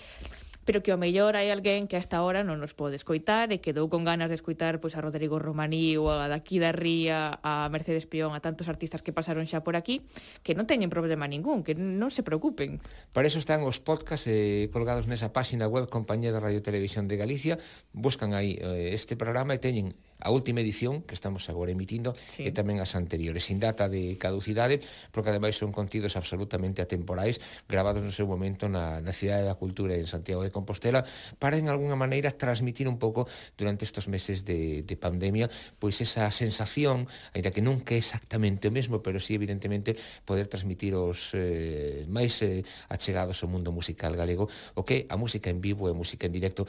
pero 0.61 0.85
que 0.85 0.93
ao 0.93 1.01
mellor 1.01 1.33
hai 1.33 1.49
alguén 1.49 1.89
que 1.89 1.97
hasta 1.97 2.21
ahora 2.21 2.45
non 2.45 2.61
nos 2.61 2.77
pode 2.77 2.93
escoitar 2.93 3.49
e 3.49 3.63
quedou 3.65 3.89
con 3.89 4.05
ganas 4.05 4.29
de 4.29 4.37
escoitar 4.37 4.77
pois 4.77 4.93
a 4.93 5.01
Rodrigo 5.01 5.41
Romaní 5.41 5.97
ou 5.97 6.13
a 6.13 6.29
Daqui 6.29 6.61
da 6.61 6.69
Ría, 6.69 7.41
a 7.41 7.65
Mercedes 7.73 8.05
Pión, 8.05 8.37
a 8.37 8.45
tantos 8.45 8.69
artistas 8.69 9.01
que 9.01 9.09
pasaron 9.09 9.49
xa 9.49 9.65
por 9.65 9.73
aquí, 9.73 10.05
que 10.45 10.53
non 10.53 10.69
teñen 10.69 10.93
problema 10.93 11.25
ningún, 11.25 11.65
que 11.65 11.73
non 11.73 12.13
se 12.13 12.21
preocupen. 12.21 12.77
Para 13.09 13.25
eso 13.25 13.41
están 13.41 13.65
os 13.65 13.81
podcast 13.81 14.29
eh, 14.29 14.69
colgados 14.69 15.09
nesa 15.09 15.33
páxina 15.33 15.65
web 15.65 15.89
Compañía 15.89 16.29
de 16.29 16.37
Radio 16.37 16.61
Televisión 16.61 17.09
de 17.09 17.17
Galicia, 17.17 17.57
buscan 17.89 18.37
aí 18.37 18.61
eh, 18.61 18.93
este 18.93 19.17
programa 19.17 19.57
e 19.57 19.63
teñen 19.63 19.97
a 20.19 20.31
última 20.31 20.61
edición 20.61 21.01
que 21.05 21.13
estamos 21.13 21.49
agora 21.49 21.71
emitindo 21.71 22.17
sí. 22.33 22.43
e 22.43 22.51
tamén 22.51 22.81
as 22.81 22.97
anteriores, 22.97 23.45
sin 23.45 23.61
data 23.61 23.85
de 23.85 24.17
caducidade, 24.17 24.81
porque 25.13 25.29
ademais 25.29 25.55
son 25.55 25.69
contidos 25.69 26.17
absolutamente 26.17 26.81
atemporais, 26.81 27.37
grabados 27.69 28.01
no 28.01 28.09
seu 28.09 28.25
momento 28.25 28.65
na, 28.65 28.99
na 28.99 29.13
Cidade 29.13 29.45
da 29.45 29.55
Cultura 29.55 29.93
en 29.93 30.09
Santiago 30.09 30.41
de 30.41 30.49
Compostela, 30.49 31.05
para 31.37 31.61
en 31.61 31.69
algunha 31.69 31.93
maneira 31.93 32.33
transmitir 32.33 32.89
un 32.89 32.97
pouco 32.97 33.29
durante 33.55 33.85
estes 33.85 34.09
meses 34.09 34.41
de, 34.41 34.81
de 34.81 34.95
pandemia, 34.97 35.49
pois 35.77 36.01
esa 36.01 36.25
sensación, 36.33 37.05
aínda 37.37 37.53
que 37.53 37.61
nunca 37.61 37.93
é 37.93 38.01
exactamente 38.01 38.67
o 38.67 38.73
mesmo, 38.73 39.05
pero 39.05 39.21
sí 39.21 39.37
evidentemente 39.37 39.93
poder 40.25 40.49
transmitir 40.49 40.97
os 40.97 41.31
eh, 41.37 42.09
máis 42.09 42.41
eh, 42.41 42.65
achegados 42.89 43.45
ao 43.45 43.51
mundo 43.51 43.69
musical 43.69 44.17
galego, 44.17 44.49
o 44.73 44.81
que 44.81 45.05
a 45.13 45.15
música 45.15 45.53
en 45.53 45.61
vivo 45.61 45.85
e 45.85 45.93
a 45.93 45.97
música 45.97 46.25
en 46.25 46.33
directo 46.33 46.65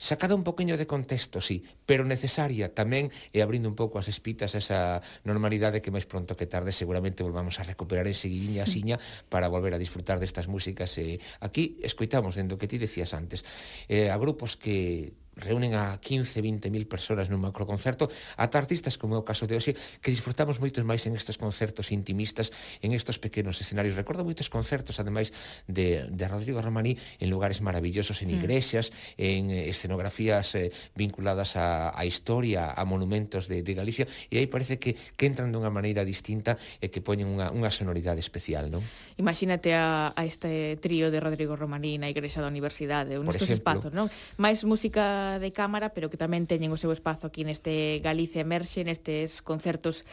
sacada 0.00 0.34
un 0.34 0.42
poquinho 0.42 0.80
de 0.80 0.88
contexto, 0.88 1.44
sí, 1.44 1.62
pero 1.84 2.08
necesaria 2.08 2.72
tamén 2.72 3.12
e 3.36 3.44
abrindo 3.44 3.68
un 3.68 3.76
pouco 3.76 4.00
as 4.00 4.08
espitas 4.08 4.56
esa 4.56 5.04
normalidade 5.28 5.84
que 5.84 5.92
máis 5.92 6.08
pronto 6.08 6.40
que 6.40 6.48
tarde 6.48 6.72
seguramente 6.72 7.20
volvamos 7.20 7.60
a 7.60 7.68
recuperar 7.68 8.08
en 8.08 8.16
seguiña 8.16 8.64
siña 8.64 8.96
para 9.28 9.52
volver 9.52 9.76
a 9.76 9.82
disfrutar 9.82 10.16
destas 10.16 10.48
músicas 10.48 10.96
e 10.96 11.20
aquí 11.44 11.76
escoitamos 11.84 12.32
dentro 12.32 12.56
que 12.56 12.64
ti 12.64 12.80
decías 12.80 13.12
antes 13.12 13.44
eh, 13.92 14.08
a 14.08 14.16
grupos 14.16 14.56
que 14.56 15.12
reúnen 15.40 15.74
a 15.74 15.96
15, 15.98 16.40
20 16.40 16.70
mil 16.70 16.86
nun 17.30 17.40
macroconcerto, 17.40 18.10
ata 18.36 18.60
artistas 18.60 19.00
como 19.00 19.16
é 19.16 19.18
o 19.20 19.26
caso 19.26 19.48
de 19.48 19.56
hoxe, 19.56 19.72
que 20.04 20.12
disfrutamos 20.12 20.60
moitos 20.60 20.84
máis 20.84 21.06
en 21.08 21.16
estes 21.16 21.40
concertos 21.40 21.90
intimistas, 21.90 22.52
en 22.84 22.92
estes 22.92 23.16
pequenos 23.16 23.58
escenarios. 23.58 23.96
Recordo 23.96 24.26
moitos 24.26 24.52
concertos, 24.52 25.00
ademais, 25.00 25.32
de, 25.66 26.06
de 26.10 26.24
Rodrigo 26.28 26.60
Romaní 26.60 26.98
en 27.18 27.28
lugares 27.30 27.60
maravillosos, 27.60 28.20
en 28.22 28.34
mm. 28.34 28.36
igrexas, 28.36 28.90
mm. 28.90 29.22
en 29.22 29.42
escenografías 29.50 30.54
eh, 30.54 30.70
vinculadas 30.94 31.56
a, 31.56 31.96
a 31.96 32.04
historia, 32.04 32.72
a 32.76 32.82
monumentos 32.84 33.48
de, 33.48 33.62
de 33.62 33.72
Galicia, 33.74 34.06
e 34.28 34.38
aí 34.38 34.46
parece 34.46 34.76
que, 34.76 34.94
que 34.94 35.24
entran 35.26 35.48
dunha 35.54 35.70
maneira 35.70 36.04
distinta 36.04 36.58
e 36.82 36.90
que 36.90 37.00
poñen 37.00 37.30
unha, 37.30 37.54
unha 37.54 37.70
sonoridade 37.70 38.20
especial, 38.20 38.68
non? 38.68 38.82
Imagínate 39.16 39.72
a, 39.72 40.12
a 40.12 40.22
este 40.26 40.76
trío 40.82 41.08
de 41.14 41.22
Rodrigo 41.22 41.54
Romaní 41.54 41.96
na 41.96 42.10
igrexa 42.10 42.42
da 42.42 42.50
universidade, 42.50 43.16
un 43.16 43.28
estes 43.30 43.50
espazos, 43.50 43.94
non? 43.94 44.10
Máis 44.40 44.66
música 44.66 45.29
de 45.38 45.54
cámara, 45.54 45.94
pero 45.94 46.10
que 46.10 46.18
tamén 46.18 46.48
teñen 46.50 46.74
o 46.74 46.80
seu 46.80 46.90
espazo 46.90 47.30
aquí 47.30 47.46
neste 47.46 48.02
Galicia 48.02 48.42
Emerxe, 48.42 48.82
nestes 48.82 49.44
concertos 49.44 50.08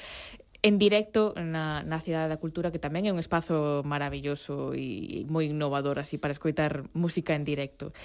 en 0.61 0.77
directo 0.77 1.33
na, 1.37 1.83
na 1.83 2.01
Cidade 2.01 2.29
da 2.29 2.41
Cultura, 2.41 2.73
que 2.73 2.81
tamén 2.81 3.07
é 3.07 3.11
un 3.13 3.21
espazo 3.21 3.85
maravilloso 3.85 4.73
e 4.75 5.23
moi 5.29 5.47
innovador 5.47 6.01
así 6.01 6.17
para 6.17 6.33
escoitar 6.33 6.89
música 6.97 7.37
en 7.37 7.45
directo. 7.45 7.95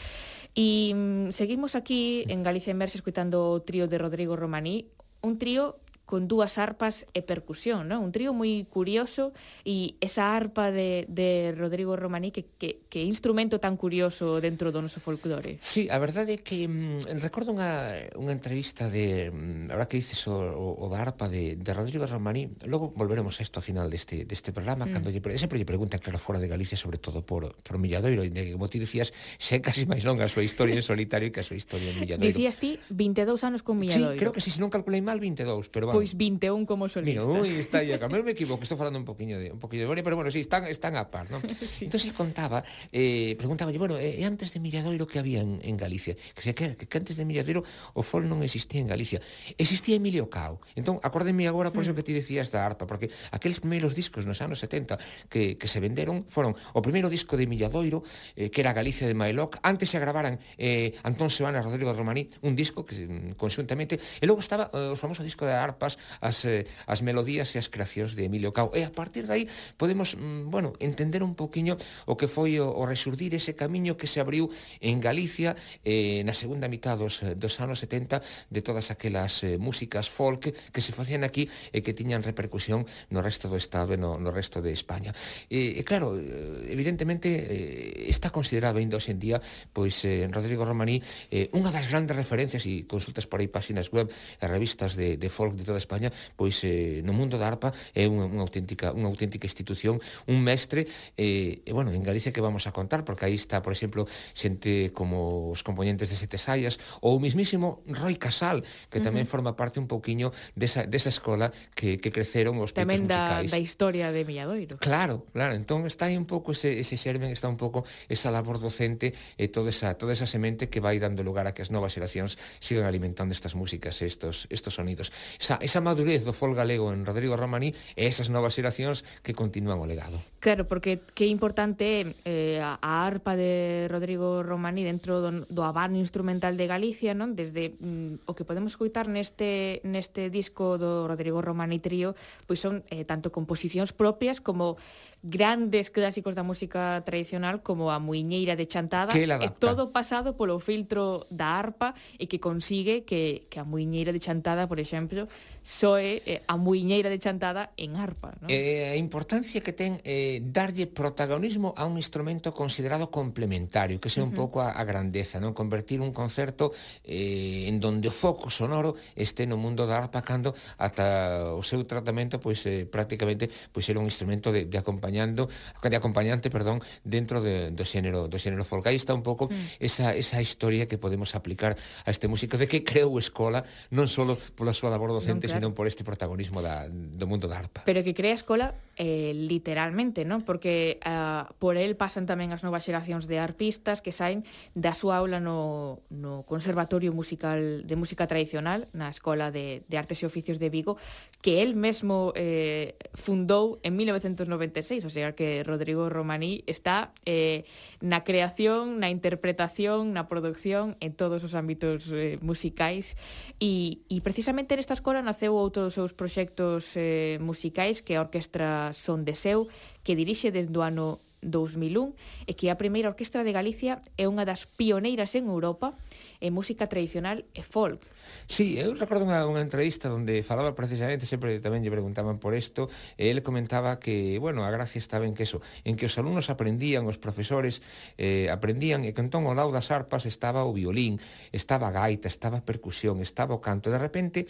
E 0.53 0.93
mm, 0.93 1.33
seguimos 1.33 1.75
aquí 1.75 2.29
en 2.29 2.45
Galicia 2.45 2.77
Emerxe 2.77 3.01
escoitando 3.01 3.51
o 3.51 3.61
trío 3.65 3.89
de 3.89 3.97
Rodrigo 3.97 4.37
Romaní, 4.37 4.89
un 5.25 5.41
trío 5.41 5.81
con 6.13 6.29
dúas 6.29 6.61
arpas 6.61 7.09
e 7.17 7.25
percusión, 7.25 7.89
non? 7.89 8.05
Un 8.05 8.13
trío 8.13 8.37
moi 8.37 8.69
curioso 8.69 9.33
e 9.65 9.97
esa 10.05 10.37
arpa 10.37 10.69
de, 10.69 11.09
de 11.09 11.57
Rodrigo 11.57 11.97
Romaní 11.97 12.29
que, 12.29 12.45
que, 12.61 12.85
que 12.93 13.01
instrumento 13.01 13.65
tan 13.65 13.81
curioso 13.81 14.37
dentro 14.37 14.77
do 14.77 14.85
noso 14.85 15.01
folclore. 15.01 15.57
Sí, 15.65 15.89
a 15.89 15.97
verdade 15.97 16.37
é 16.37 16.41
que 16.45 16.69
mm, 16.69 17.17
recordo 17.25 17.57
unha, 17.57 18.13
unha 18.21 18.37
entrevista 18.37 18.93
de 18.93 19.33
mm, 19.33 19.73
ahora 19.73 19.89
que 19.89 19.97
dices 19.97 20.21
o, 20.29 20.37
o, 20.37 20.85
o 20.85 20.87
da 20.93 21.01
arpa 21.01 21.33
de, 21.33 21.57
de 21.57 21.71
Rodrigo 21.73 22.05
Romaní, 22.05 22.61
logo 22.69 22.93
volveremos 22.93 23.41
a 23.41 23.49
isto 23.49 23.57
ao 23.57 23.65
final 23.65 23.89
deste, 23.89 24.29
deste 24.29 24.53
programa, 24.53 24.85
mm. 24.85 24.93
cando 24.93 25.09
lle, 25.09 25.25
sempre 25.41 25.57
lle 25.57 25.65
pregunta 25.65 25.97
claro 25.97 26.21
fora 26.21 26.37
de 26.37 26.53
Galicia, 26.53 26.77
sobre 26.77 27.01
todo 27.01 27.25
por, 27.25 27.57
por 27.65 27.81
Milladoiro, 27.81 28.21
de 28.21 28.29
que 28.29 28.53
como 28.53 28.69
ti 28.69 28.77
dicías, 28.77 29.17
xe 29.41 29.65
casi 29.65 29.89
máis 29.89 30.05
longa 30.05 30.29
a 30.29 30.31
súa 30.31 30.45
historia 30.45 30.77
en 30.77 30.85
solitario 30.85 31.33
que 31.33 31.41
a 31.41 31.47
súa 31.49 31.57
historia 31.57 31.89
en 31.89 32.05
Milladoiro. 32.05 32.37
Dicías 32.37 32.61
ti 32.61 32.77
22 32.93 33.49
anos 33.49 33.65
con 33.65 33.81
Milladoiro. 33.81 34.13
Sí, 34.13 34.21
creo 34.21 34.37
que 34.37 34.45
si, 34.45 34.53
sí, 34.53 34.59
se 34.59 34.61
non 34.61 34.69
calculei 34.69 35.01
mal, 35.01 35.17
22, 35.17 35.73
pero 35.73 35.89
vamos, 35.89 36.02
Pois 36.03 36.19
21 36.19 36.67
como 36.67 36.91
solista. 36.91 37.23
Mira, 37.23 37.47
ui, 37.47 37.63
está 37.63 37.79
aí, 37.79 37.95
a 37.95 38.09
me 38.11 38.35
equivoco, 38.35 38.67
estou 38.67 38.75
falando 38.75 38.99
un 38.99 39.07
poquinho 39.07 39.39
de 39.39 39.55
un 39.55 39.63
poquinho 39.63 39.83
de 39.83 39.87
memoria, 39.87 40.03
pero 40.03 40.19
bueno, 40.19 40.35
si 40.35 40.43
sí, 40.43 40.51
están 40.51 40.67
están 40.67 40.99
a 40.99 41.07
par, 41.15 41.31
¿no? 41.31 41.39
sí. 41.63 41.87
Entonces 41.87 42.11
contaba, 42.11 42.67
eh 42.91 43.39
preguntáballe, 43.39 43.79
bueno, 43.79 43.95
e 44.03 44.19
eh, 44.19 44.27
antes 44.27 44.51
de 44.51 44.59
Milladoiro 44.59 45.07
que 45.07 45.23
había 45.23 45.47
en, 45.47 45.63
en 45.63 45.79
Galicia, 45.79 46.19
que, 46.35 46.59
que 46.59 46.75
que 46.75 46.99
antes 46.99 47.15
de 47.15 47.23
Milladoiro 47.23 47.63
o 47.95 48.03
fol 48.03 48.27
non 48.27 48.43
existía 48.43 48.83
en 48.83 48.91
Galicia. 48.91 49.23
Existía 49.55 49.95
Emilio 49.95 50.27
Cao. 50.27 50.59
Entón, 50.75 50.99
acórdeme 51.07 51.47
agora 51.47 51.71
por 51.71 51.87
iso 51.87 51.95
mm. 51.95 52.03
que 52.03 52.03
ti 52.03 52.11
decías 52.19 52.51
da 52.51 52.67
arpa, 52.67 52.83
porque 52.83 53.07
aqueles 53.31 53.63
primeiros 53.63 53.95
discos 53.95 54.27
nos 54.27 54.43
anos 54.43 54.59
70 54.59 54.99
que 55.31 55.55
que 55.55 55.71
se 55.71 55.79
venderon 55.79 56.27
foron 56.27 56.59
o 56.75 56.83
primeiro 56.83 57.07
disco 57.07 57.39
de 57.39 57.47
Milladoiro, 57.47 58.03
eh, 58.35 58.51
que 58.51 58.59
era 58.59 58.75
Galicia 58.75 59.07
de 59.07 59.15
Mailoc, 59.15 59.63
antes 59.63 59.87
se 59.87 60.03
gravaran 60.03 60.43
eh 60.59 60.99
Antón 61.07 61.31
Sebana 61.31 61.63
Rodrigo 61.63 61.95
Romaní, 61.95 62.27
un 62.43 62.59
disco 62.59 62.83
que 62.83 63.07
mm, 63.07 63.39
conxuntamente, 63.39 64.03
e 64.19 64.27
logo 64.27 64.43
estaba 64.43 64.67
eh, 64.75 64.91
o 64.91 64.99
famoso 64.99 65.23
disco 65.23 65.47
da 65.47 65.63
arpa 65.63 65.82
capas 65.83 65.99
as, 66.23 66.45
eh, 66.45 66.67
as 66.87 67.03
melodías 67.03 67.51
e 67.55 67.59
as 67.59 67.67
creacións 67.67 68.15
de 68.15 68.31
Emilio 68.31 68.55
Cao. 68.55 68.71
E 68.71 68.87
a 68.87 68.95
partir 68.95 69.27
de 69.27 69.35
aí 69.35 69.45
podemos, 69.75 70.15
mm, 70.15 70.47
bueno, 70.47 70.79
entender 70.79 71.27
un 71.27 71.35
poquinho 71.35 71.75
o 72.07 72.15
que 72.15 72.31
foi 72.31 72.63
o, 72.63 72.71
o 72.71 72.87
resurdir 72.87 73.35
ese 73.35 73.59
camiño 73.59 73.99
que 73.99 74.07
se 74.07 74.23
abriu 74.23 74.47
en 74.79 75.03
Galicia 75.03 75.59
eh, 75.83 76.23
na 76.23 76.39
segunda 76.39 76.71
mitad 76.71 76.95
dos, 76.95 77.27
eh, 77.27 77.35
dos 77.35 77.59
anos 77.59 77.83
70 77.83 78.23
de 78.23 78.61
todas 78.63 78.95
aquelas 78.95 79.43
eh, 79.43 79.59
músicas 79.59 80.07
folk 80.07 80.55
que 80.71 80.81
se 80.81 80.95
facían 80.95 81.27
aquí 81.27 81.51
e 81.75 81.83
que 81.83 81.91
tiñan 81.91 82.23
repercusión 82.23 82.87
no 83.11 83.19
resto 83.19 83.51
do 83.51 83.59
Estado 83.59 83.91
e 83.97 83.99
no, 83.99 84.23
no 84.23 84.31
resto 84.31 84.63
de 84.63 84.71
España. 84.71 85.11
E, 85.51 85.75
e 85.75 85.83
claro, 85.83 86.15
eh, 86.15 86.71
evidentemente 86.71 87.27
eh, 87.27 88.07
está 88.07 88.31
considerado 88.31 88.79
ainda 88.79 89.03
hoxe 89.03 89.11
en 89.11 89.19
día 89.19 89.43
pois 89.75 89.99
eh, 90.07 90.31
Rodrigo 90.31 90.63
Romaní 90.63 91.03
eh, 91.35 91.51
unha 91.51 91.75
das 91.75 91.91
grandes 91.91 92.15
referencias 92.15 92.63
e 92.71 92.87
consultas 92.87 93.27
por 93.27 93.43
aí 93.43 93.51
páxinas 93.51 93.91
web 93.91 94.07
e 94.13 94.45
revistas 94.47 94.95
de, 94.95 95.17
de 95.19 95.29
folk 95.33 95.57
de 95.57 95.72
toda 95.73 95.81
España, 95.81 96.13
pois 96.37 96.61
eh, 96.69 97.01
no 97.01 97.17
mundo 97.17 97.41
da 97.41 97.49
arpa 97.49 97.73
é 97.97 98.05
unha, 98.05 98.29
unha 98.29 98.45
auténtica 98.45 98.93
unha 98.93 99.09
auténtica 99.09 99.49
institución, 99.49 100.05
un 100.29 100.45
mestre 100.45 100.85
eh, 101.17 101.65
e 101.65 101.71
bueno, 101.73 101.89
en 101.97 102.05
Galicia 102.05 102.29
que 102.29 102.45
vamos 102.45 102.69
a 102.69 102.77
contar 102.77 103.09
porque 103.09 103.25
aí 103.25 103.35
está, 103.41 103.65
por 103.65 103.73
exemplo, 103.73 104.05
xente 104.37 104.93
como 104.93 105.49
os 105.49 105.65
componentes 105.65 106.13
de 106.13 106.17
Sete 106.21 106.37
Saias 106.37 106.77
ou 107.01 107.17
o 107.17 107.21
mismísimo 107.23 107.81
Roy 107.89 108.21
Casal, 108.21 108.61
que 108.93 109.01
tamén 109.01 109.25
uh 109.25 109.27
-huh. 109.27 109.33
forma 109.33 109.53
parte 109.57 109.81
un 109.81 109.89
pouquiño 109.89 110.29
desa, 110.53 110.85
desa 110.85 111.09
escola 111.09 111.49
que, 111.73 111.97
que 111.97 112.13
creceron 112.13 112.61
os 112.61 112.77
tamén 112.77 113.09
musicais. 113.09 113.49
Tamén 113.49 113.49
da, 113.49 113.57
da 113.57 113.61
historia 113.61 114.13
de 114.13 114.29
Milladoiro. 114.29 114.77
Claro, 114.77 115.25
claro, 115.33 115.57
entón 115.57 115.89
está 115.89 116.13
aí 116.13 116.21
un 116.21 116.29
pouco 116.29 116.53
ese, 116.53 116.77
ese 116.77 117.01
xermen, 117.01 117.33
está 117.33 117.49
un 117.49 117.57
pouco 117.57 117.89
esa 118.13 118.29
labor 118.29 118.61
docente 118.61 119.17
e 119.41 119.49
toda 119.49 119.73
esa 119.73 119.97
toda 119.97 120.13
esa 120.13 120.29
semente 120.29 120.69
que 120.69 120.85
vai 120.85 121.01
dando 121.01 121.25
lugar 121.25 121.49
a 121.49 121.57
que 121.57 121.65
as 121.65 121.73
novas 121.73 121.97
xeracións 121.97 122.37
sigan 122.61 122.85
alimentando 122.85 123.33
estas 123.33 123.57
músicas, 123.57 124.05
estos 124.05 124.45
estos 124.51 124.75
sonidos. 124.75 125.09
Esa 125.39 125.62
esa 125.63 125.81
madurez 125.81 126.27
do 126.27 126.35
fol 126.35 126.53
galego 126.53 126.91
en 126.91 127.07
Rodrigo 127.07 127.39
Romaní 127.39 127.73
e 127.95 128.11
esas 128.11 128.29
novas 128.29 128.59
xeracións 128.59 129.07
que 129.23 129.33
continúan 129.33 129.79
o 129.79 129.87
legado. 129.87 130.19
Claro, 130.43 130.67
porque 130.67 131.01
que 131.15 131.31
importante 131.31 131.87
é 131.87 132.01
eh, 132.27 132.59
a 132.59 133.07
arpa 133.07 133.39
de 133.39 133.87
Rodrigo 133.87 134.43
Romaní 134.43 134.83
dentro 134.83 135.23
do, 135.23 135.47
do 135.47 135.63
abano 135.63 135.97
instrumental 135.97 136.59
de 136.59 136.67
Galicia, 136.67 137.15
non? 137.15 137.39
Desde 137.39 137.79
mm, 137.79 138.27
o 138.27 138.35
que 138.35 138.43
podemos 138.43 138.75
coitar 138.75 139.07
neste 139.07 139.79
neste 139.87 140.29
disco 140.29 140.77
do 140.77 141.07
Rodrigo 141.07 141.39
Romaní 141.39 141.79
Trío, 141.79 142.19
pois 142.51 142.59
son 142.59 142.83
eh, 142.91 143.07
tanto 143.07 143.31
composicións 143.31 143.95
propias 143.95 144.43
como 144.43 144.77
grandes 145.23 145.91
clásicos 145.95 146.35
da 146.35 146.43
música 146.43 146.99
tradicional 147.07 147.63
como 147.63 147.95
a 147.95 148.03
Muiñeira 148.03 148.59
de 148.59 148.67
Chantada 148.67 149.15
e 149.15 149.49
todo 149.55 149.95
pasado 149.95 150.35
polo 150.35 150.59
filtro 150.59 151.31
da 151.31 151.55
arpa 151.55 151.95
e 152.19 152.27
que 152.27 152.43
consigue 152.43 153.07
que, 153.07 153.47
que 153.47 153.63
a 153.63 153.65
Muiñeira 153.65 154.11
de 154.11 154.19
Chantada, 154.19 154.67
por 154.67 154.83
exemplo, 154.83 155.31
soe 155.63 156.27
eh, 156.27 156.43
a 156.51 156.59
Muiñeira 156.59 157.07
de 157.07 157.23
Chantada 157.23 157.71
en 157.79 157.95
arpa. 157.95 158.35
¿no? 158.43 158.51
Eh, 158.51 158.91
a 158.91 158.99
importancia 158.99 159.63
que 159.63 159.71
ten 159.71 160.03
eh, 160.03 160.43
darlle 160.43 160.91
protagonismo 160.91 161.71
a 161.79 161.87
un 161.87 162.03
instrumento 162.03 162.51
considerado 162.51 163.15
complementario, 163.15 164.03
que 164.03 164.11
sea 164.11 164.27
un 164.27 164.35
uh 164.35 164.43
-huh. 164.43 164.43
pouco 164.43 164.59
a, 164.59 164.75
a 164.75 164.83
grandeza, 164.83 165.39
non 165.39 165.55
convertir 165.55 166.03
un 166.03 166.11
concerto 166.11 166.75
eh, 167.07 167.71
en 167.71 167.79
donde 167.79 168.11
o 168.11 168.15
foco 168.15 168.51
sonoro 168.51 168.99
este 169.15 169.47
no 169.47 169.55
mundo 169.55 169.87
da 169.87 170.03
arpa 170.03 170.27
cando 170.27 170.51
ata 170.83 171.55
o 171.55 171.63
seu 171.63 171.87
tratamento 171.87 172.43
pois 172.43 172.59
eh, 172.67 172.91
prácticamente 172.91 173.47
pois 173.71 173.87
era 173.87 174.03
un 174.03 174.11
instrumento 174.11 174.51
de, 174.51 174.67
de 174.67 174.79
acompañamento 174.83 175.12
acompañando 175.19 175.49
de 175.83 175.97
acompañante, 175.97 176.51
perdón, 176.51 176.81
dentro 177.05 177.43
de, 177.43 177.71
do 177.71 177.85
xénero 177.85 178.29
do 178.29 178.39
xénero 178.39 178.65
folk. 178.65 178.87
Aí 178.87 178.97
está 178.97 179.13
un 179.13 179.23
pouco 179.23 179.49
mm. 179.51 179.83
esa, 179.83 180.15
esa 180.15 180.41
historia 180.41 180.87
que 180.89 180.97
podemos 180.97 181.35
aplicar 181.35 181.77
a 182.07 182.11
este 182.11 182.29
músico 182.29 182.57
de 182.57 182.67
que 182.67 182.85
creou 182.85 183.19
Escola 183.19 183.65
non 183.91 184.09
só 184.09 184.25
pola 184.57 184.73
súa 184.73 184.89
labor 184.89 185.13
docente, 185.13 185.51
non, 185.51 185.53
claro. 185.53 185.61
senón 185.61 185.73
por 185.77 185.87
este 185.91 186.07
protagonismo 186.07 186.63
da, 186.63 186.89
do 186.89 187.27
mundo 187.27 187.51
da 187.51 187.59
arpa. 187.61 187.85
Pero 187.85 188.01
que 188.01 188.15
crea 188.15 188.33
Escola 188.33 188.73
eh, 188.97 189.35
literalmente, 189.35 190.25
non? 190.25 190.47
Porque 190.47 191.03
eh, 191.03 191.43
por 191.59 191.77
el 191.77 191.99
pasan 191.99 192.25
tamén 192.25 192.55
as 192.55 192.65
novas 192.65 192.87
xeracións 192.87 193.29
de 193.29 193.43
arpistas 193.43 194.01
que 194.01 194.15
saen 194.15 194.47
da 194.73 194.97
súa 194.97 195.21
aula 195.21 195.43
no, 195.43 196.01
no 196.09 196.47
Conservatorio 196.49 197.13
Musical 197.13 197.85
de 197.85 197.97
Música 197.99 198.25
Tradicional 198.25 198.89
na 198.97 199.11
Escola 199.11 199.51
de, 199.51 199.85
de 199.91 199.97
Artes 199.99 200.23
e 200.23 200.29
Oficios 200.29 200.63
de 200.63 200.71
Vigo 200.73 200.97
que 201.43 201.61
el 201.61 201.75
mesmo 201.75 202.33
eh, 202.37 202.95
fundou 203.15 203.83
en 203.83 203.97
1996, 203.99 205.05
o 205.05 205.11
sea 205.11 205.35
que 205.35 205.67
Rodrigo 205.67 206.09
Romaní 206.09 206.63
está 206.71 207.11
eh, 207.27 207.67
na 208.01 208.23
creación, 208.23 209.03
na 209.03 209.11
interpretación, 209.11 210.15
na 210.15 210.31
producción 210.31 210.95
en 211.03 211.19
todos 211.19 211.43
os 211.43 211.59
ámbitos 211.59 212.07
eh, 212.15 212.39
musicais. 212.41 213.19
E, 213.59 214.07
e 214.07 214.23
precisamente 214.23 214.79
nesta 214.79 214.95
escola 214.95 215.19
naceu 215.19 215.59
outro 215.59 215.91
dos 215.91 215.99
seus 215.99 216.15
proxectos 216.15 216.95
eh, 216.95 217.43
musicais 217.43 218.07
que 218.07 218.15
a 218.15 218.23
Orquestra 218.23 218.95
Son 218.95 219.27
de 219.27 219.35
Seu 219.35 219.67
que 220.07 220.15
dirixe 220.15 220.55
desde 220.55 220.79
o 220.79 220.87
ano 220.87 221.19
2001 221.43 222.15
e 222.47 222.55
que 222.55 222.71
a 222.71 222.79
primeira 222.79 223.11
orquestra 223.11 223.43
de 223.43 223.53
Galicia 223.53 224.01
é 224.17 224.31
unha 224.31 224.47
das 224.47 224.65
pioneiras 224.65 225.35
en 225.35 225.51
Europa 225.51 225.99
en 226.39 226.55
música 226.55 226.87
tradicional 226.87 227.45
e 227.53 227.63
folk. 227.67 228.03
Sí, 228.47 228.79
eu 228.79 228.95
recordo 228.95 229.27
unha, 229.27 229.43
unha 229.47 229.63
entrevista 229.63 230.11
onde 230.11 230.47
falaba 230.47 230.75
precisamente, 230.79 231.27
sempre 231.27 231.59
tamén 231.59 231.83
lle 231.83 231.91
preguntaban 231.91 232.39
por 232.39 232.55
isto, 232.55 232.87
e 233.19 233.29
ele 233.31 233.43
comentaba 233.43 233.99
que, 233.99 234.39
bueno, 234.39 234.63
a 234.63 234.71
gracia 234.71 235.03
estaba 235.03 235.27
en 235.27 235.35
que 235.35 235.45
eso, 235.45 235.59
en 235.83 235.99
que 235.99 236.07
os 236.07 236.15
alumnos 236.17 236.49
aprendían, 236.49 237.07
os 237.11 237.19
profesores 237.19 237.83
eh, 238.17 238.49
aprendían, 238.49 239.03
e 239.03 239.11
que 239.11 239.23
entón 239.23 239.45
ao 239.45 239.59
lado 239.59 239.75
das 239.75 239.91
arpas 239.91 240.25
estaba 240.25 240.63
o 240.67 240.73
violín, 240.73 241.19
estaba 241.51 241.91
a 241.91 241.95
gaita, 241.95 242.31
estaba 242.31 242.63
a 242.63 242.67
percusión, 242.67 243.19
estaba 243.19 243.59
o 243.59 243.61
canto. 243.61 243.91
e 243.91 243.95
De 243.95 244.01
repente, 244.01 244.47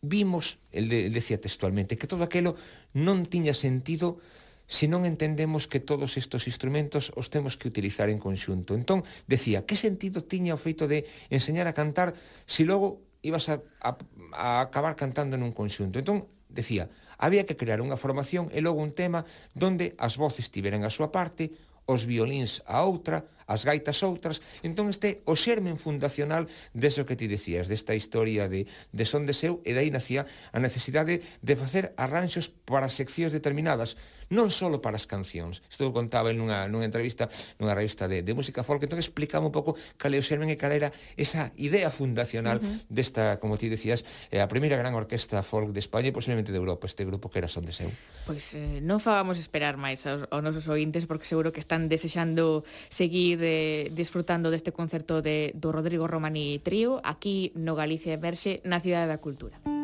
vimos, 0.00 0.58
el, 0.70 0.88
de, 0.88 1.06
el 1.06 1.12
decía 1.12 1.40
textualmente, 1.40 1.98
que 1.98 2.06
todo 2.06 2.22
aquelo 2.22 2.54
non 2.94 3.26
tiña 3.26 3.54
sentido 3.54 4.22
se 4.68 4.86
non 4.86 5.08
entendemos 5.08 5.64
que 5.64 5.80
todos 5.80 6.20
estes 6.20 6.44
instrumentos 6.44 7.10
os 7.16 7.32
temos 7.32 7.56
que 7.56 7.66
utilizar 7.66 8.12
en 8.12 8.20
conxunto. 8.20 8.76
Entón, 8.76 9.02
decía, 9.24 9.64
que 9.64 9.80
sentido 9.80 10.22
tiña 10.22 10.52
o 10.52 10.60
feito 10.60 10.84
de 10.84 11.08
enseñar 11.32 11.66
a 11.66 11.74
cantar 11.74 12.12
se 12.44 12.68
logo 12.68 13.00
ibas 13.24 13.48
a, 13.48 13.64
a, 13.80 13.96
a 14.36 14.60
acabar 14.60 14.94
cantando 14.94 15.40
nun 15.40 15.56
conxunto? 15.56 15.96
Entón, 15.96 16.28
decía, 16.52 16.92
había 17.16 17.48
que 17.48 17.56
crear 17.56 17.80
unha 17.80 17.96
formación 17.96 18.52
e 18.52 18.60
logo 18.60 18.84
un 18.84 18.92
tema 18.92 19.24
donde 19.56 19.96
as 19.96 20.20
voces 20.20 20.52
tiveran 20.52 20.84
a 20.84 20.92
súa 20.92 21.08
parte, 21.08 21.56
os 21.88 22.04
violíns 22.04 22.60
a 22.68 22.84
outra, 22.84 23.24
as 23.48 23.64
gaitas 23.64 24.04
outras, 24.04 24.44
entón 24.60 24.92
este 24.92 25.24
o 25.24 25.32
xermen 25.32 25.80
fundacional 25.80 26.44
deso 26.76 27.08
que 27.08 27.16
ti 27.16 27.24
decías, 27.32 27.64
desta 27.64 27.96
historia 27.96 28.44
de, 28.44 28.68
de 28.92 29.04
son 29.08 29.24
de 29.24 29.32
seu, 29.32 29.64
e 29.64 29.72
dai 29.72 29.88
nacía 29.88 30.28
a 30.52 30.60
necesidade 30.60 31.24
de 31.40 31.54
facer 31.56 31.96
arranxos 31.96 32.52
para 32.52 32.92
seccións 32.92 33.32
determinadas, 33.32 33.96
non 34.28 34.52
só 34.52 34.68
para 34.78 35.00
as 35.00 35.08
cancións. 35.08 35.64
Isto 35.68 35.88
eu 35.88 35.92
contaba 35.92 36.32
nunha, 36.36 36.68
nunha 36.68 36.84
entrevista 36.84 37.28
nunha 37.56 37.72
revista 37.72 38.04
de, 38.06 38.20
de 38.20 38.32
música 38.36 38.60
folk, 38.62 38.84
entón 38.84 39.00
explicaba 39.00 39.48
un 39.48 39.54
pouco 39.54 39.76
cal 39.96 40.12
é 40.12 40.20
o 40.20 40.24
xermen 40.24 40.52
e 40.52 40.60
cal 40.60 40.72
era 40.72 40.92
esa 41.16 41.52
idea 41.56 41.88
fundacional 41.88 42.60
uh 42.60 42.64
-huh. 42.64 42.76
desta, 42.92 43.40
como 43.40 43.56
ti 43.56 43.72
decías, 43.72 44.04
eh, 44.28 44.44
a 44.44 44.48
primeira 44.48 44.76
gran 44.76 44.92
orquesta 44.92 45.40
folk 45.40 45.72
de 45.72 45.80
España 45.80 46.12
e 46.12 46.14
posiblemente 46.14 46.52
de 46.52 46.60
Europa, 46.60 46.84
este 46.84 47.08
grupo 47.08 47.32
que 47.32 47.40
era 47.40 47.48
Son 47.48 47.64
de 47.64 47.72
Seu. 47.72 47.88
Pois 48.28 48.52
eh, 48.52 48.84
non 48.84 49.00
fagamos 49.00 49.40
esperar 49.40 49.80
máis 49.80 50.04
aos, 50.04 50.28
aos 50.28 50.42
nosos 50.44 50.68
ointes 50.68 51.08
porque 51.08 51.24
seguro 51.24 51.50
que 51.50 51.60
están 51.64 51.88
desexando 51.88 52.68
seguir 52.92 53.40
eh, 53.40 53.88
disfrutando 53.96 54.52
deste 54.52 54.76
concerto 54.76 55.24
de, 55.24 55.56
do 55.56 55.72
Rodrigo 55.72 56.04
Romani 56.04 56.60
Trío 56.60 57.00
aquí 57.00 57.50
no 57.56 57.72
Galicia 57.72 58.12
Emerxe 58.12 58.60
na 58.68 58.84
Cidade 58.84 59.08
da 59.08 59.18
Cultura. 59.18 59.77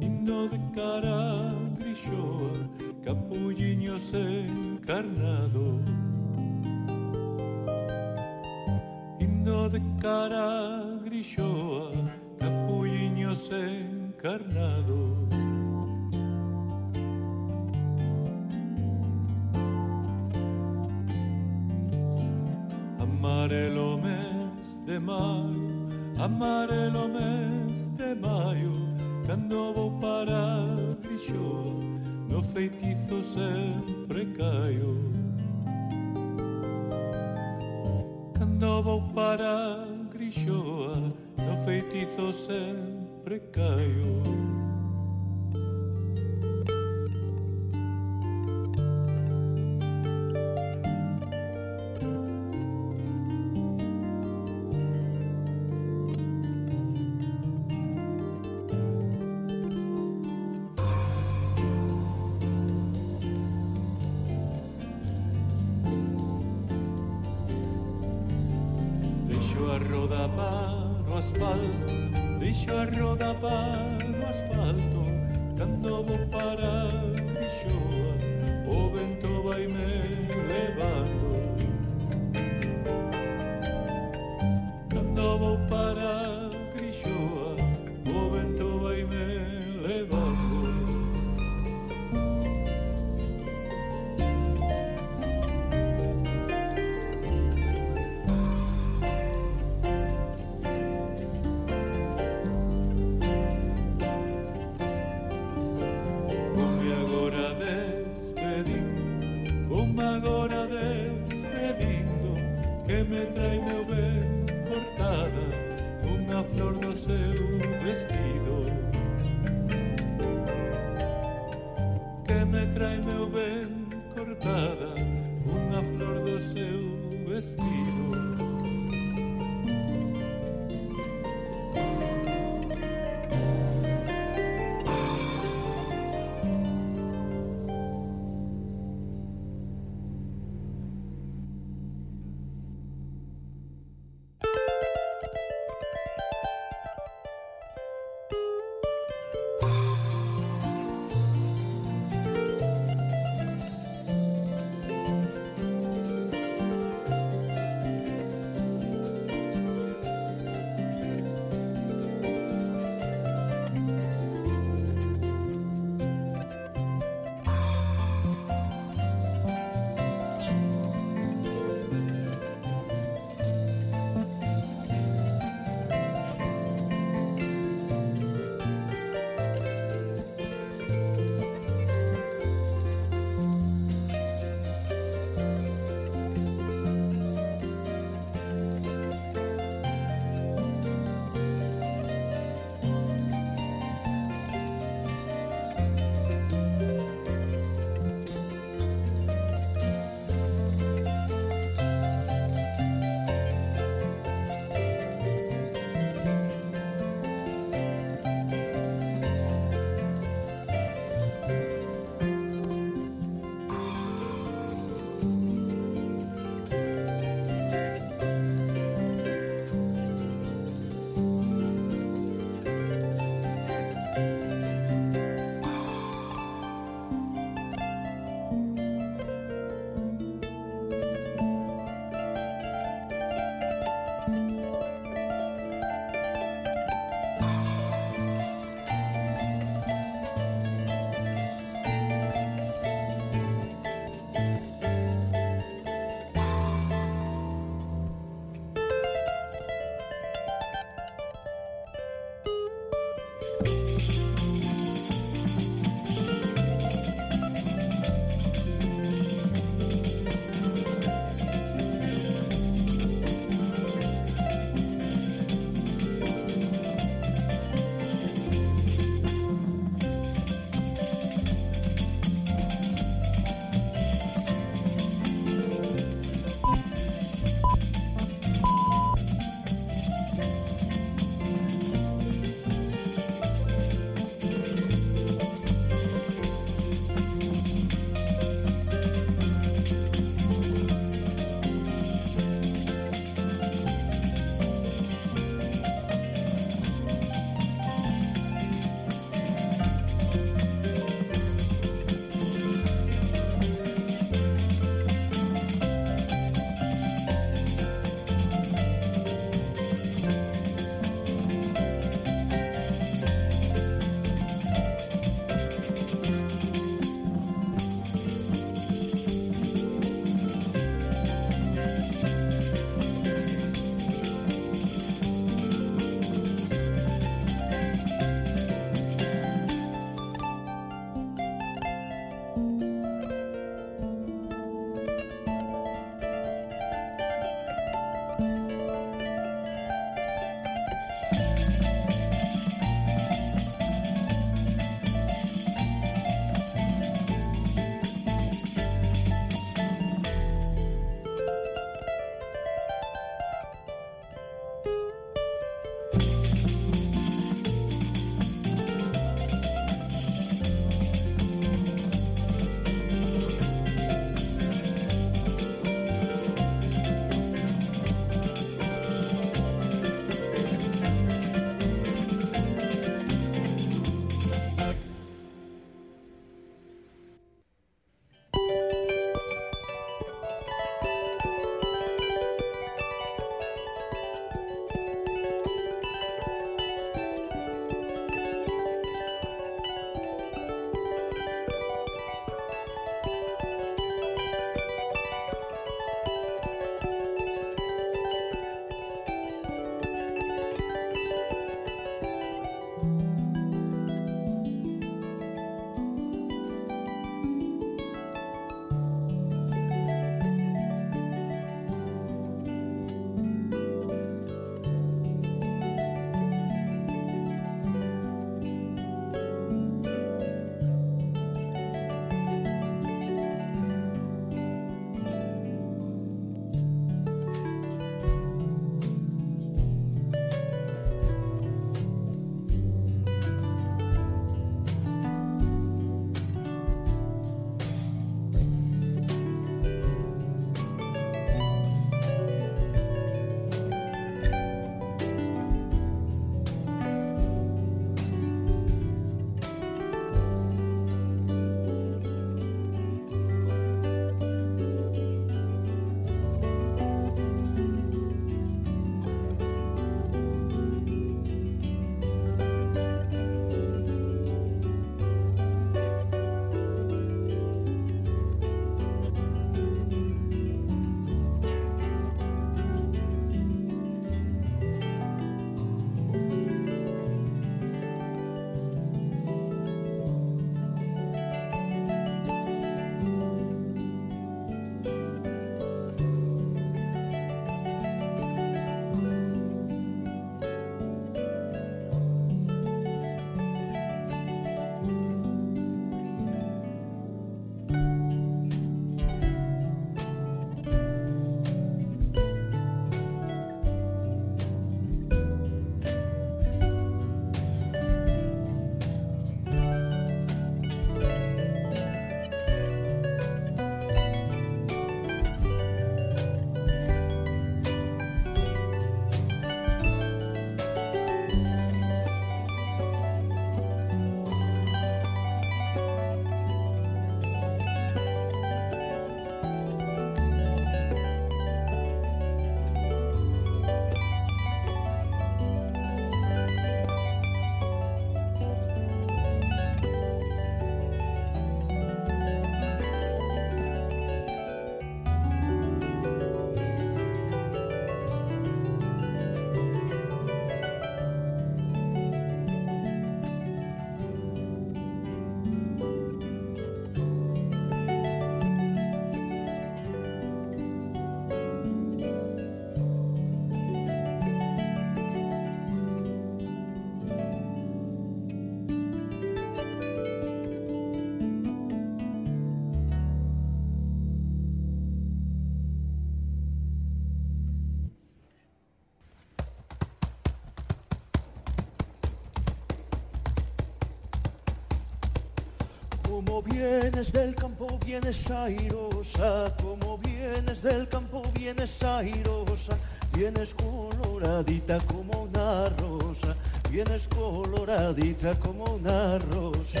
Vienes 587.20 587.32
del 587.32 587.54
campo, 587.54 587.98
vienes 588.06 588.50
airosa, 588.50 589.74
como 589.82 590.16
vienes 590.16 590.80
del 590.80 591.06
campo, 591.06 591.42
vienes 591.54 592.02
airosa, 592.02 592.96
vienes 593.34 593.74
coloradita 593.74 594.98
como 595.00 595.42
una 595.42 595.90
rosa, 595.90 596.56
vienes 596.90 597.28
coloradita 597.28 598.54
como 598.60 598.84
una 598.84 599.38
rosa. 599.38 600.00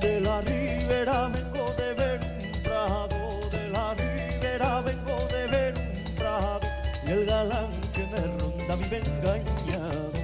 De 0.00 0.20
la 0.20 0.40
ribera 0.42 1.28
vengo 1.28 1.72
de 1.76 1.94
ver 1.94 2.20
un 2.20 2.62
prado, 2.62 3.40
de 3.50 3.70
la 3.70 3.94
ribera 3.94 4.80
vengo 4.82 5.26
de 5.32 5.46
ver 5.48 5.74
un 5.74 6.14
prado, 6.14 6.60
y 7.04 7.10
el 7.10 7.26
galán 7.26 7.70
que 7.92 8.06
me 8.06 8.20
ronda 8.20 8.76
vive 8.76 8.98
engañado, 8.98 9.60
y 9.66 9.72
el 9.72 10.19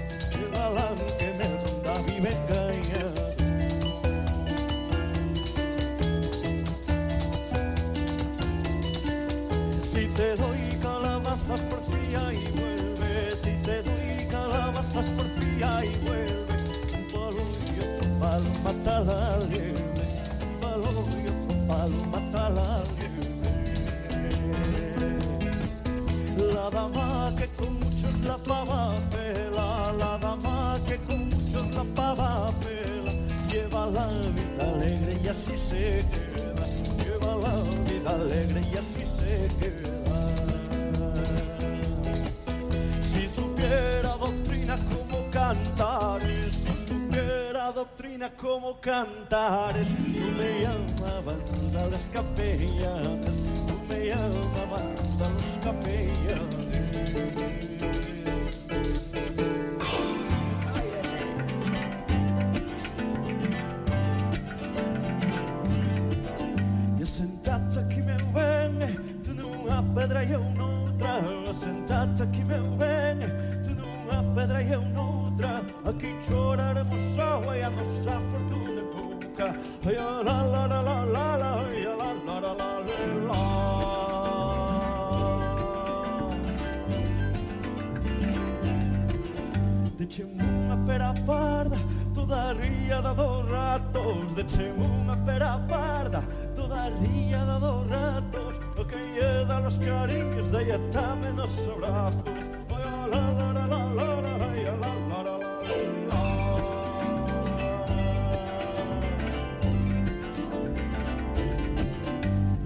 galán 0.53 0.97
que 1.19 1.29
me 1.39 1.47
ronda 1.63 1.95
vive 2.07 2.31
engañado. 2.37 3.25
Si 9.93 10.03
te 10.09 10.29
doy 10.37 10.63
calabazas 10.83 11.61
por 11.69 11.81
fría 11.91 12.23
y 12.33 12.35
vuelve, 12.59 13.13
si 13.43 13.53
te 13.65 13.77
doy 13.83 14.27
calabazas 14.31 15.07
por 15.17 15.27
fría 15.37 15.71
y 15.85 15.87
vuelve, 16.05 16.57
un 16.95 17.05
palo 17.13 17.43
y 17.73 17.79
otro 17.81 18.07
palo 18.21 18.51
mata 18.65 18.97
la 19.01 19.21
liebre, 19.51 20.07
un 20.43 20.55
palo 20.61 20.91
y 20.91 21.27
otro 21.35 21.57
palo 21.69 21.99
mata 22.13 22.45
la 22.51 22.71
liebre. 22.95 23.07
La 26.55 26.71
dama 26.71 27.33
que 27.39 27.47
con 27.49 27.73
muchos 27.81 28.15
la 28.21 28.37
como 48.31 48.81
cantares, 48.81 49.87
no 49.91 50.27
me 50.39 50.63
llamaban 50.63 51.41
a 51.77 51.87
las 51.87 52.09
capellanas, 52.11 53.35
no 53.69 53.79
me 53.89 54.07
llamaban 54.07 54.95
a 55.21 55.29
los 55.29 55.65
capellanes. 55.65 56.47
Toda 92.27 92.51
a 92.51 92.55
riada 92.55 93.15
dos 93.15 93.49
ratos 93.49 94.35
Decheme 94.35 94.83
unha 94.83 95.15
pera 95.23 95.63
parda 95.71 96.27
Toda 96.57 96.87
a 96.87 96.91
riada 96.91 97.55
dos 97.63 97.87
ratos 97.87 98.55
O 98.75 98.83
que 98.83 98.99
lle 99.15 99.47
da 99.47 99.63
los 99.63 99.79
cariños 99.79 100.51
Deia 100.51 100.75
tame 100.91 101.31
nos 101.31 101.55
abrazos 101.71 102.27
Oi, 102.27 102.83
la, 102.83 103.07
la, 103.07 103.23
la, 103.31 103.67
la, 103.71 103.83
la, 103.95 104.11
la, 104.27 104.27
la, 104.27 104.35
la, 104.43 104.75
la, 104.75 104.91
la, 105.07 105.21
la. 105.23 105.47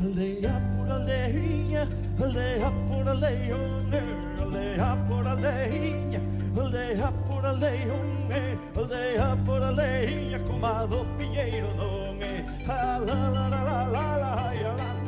Aldea 0.00 0.56
por 0.72 0.88
aldeiña, 0.90 1.82
aldea 2.16 2.70
por 2.88 3.08
aldeone, 3.08 4.00
aldea 4.40 4.90
por 5.06 5.28
aldeiña, 5.28 6.20
aldea 6.56 7.10
por 7.12 7.29
por 7.40 7.48
aldeia 7.48 7.86
non 7.86 8.28
é 8.28 8.58
Aldeia 8.76 9.36
por 9.46 9.62
aldeia 9.62 10.38
como 10.40 10.66
a 10.66 10.84
do 10.84 11.04
pilleiro 11.16 11.68
non 11.76 12.20
é 12.20 12.44
La 12.68 13.00
la 13.00 13.20
la 13.32 13.48
la 13.48 13.60
la 13.64 13.78
la 13.88 14.16
la 14.16 14.28
la 14.28 14.76
la 14.76 15.00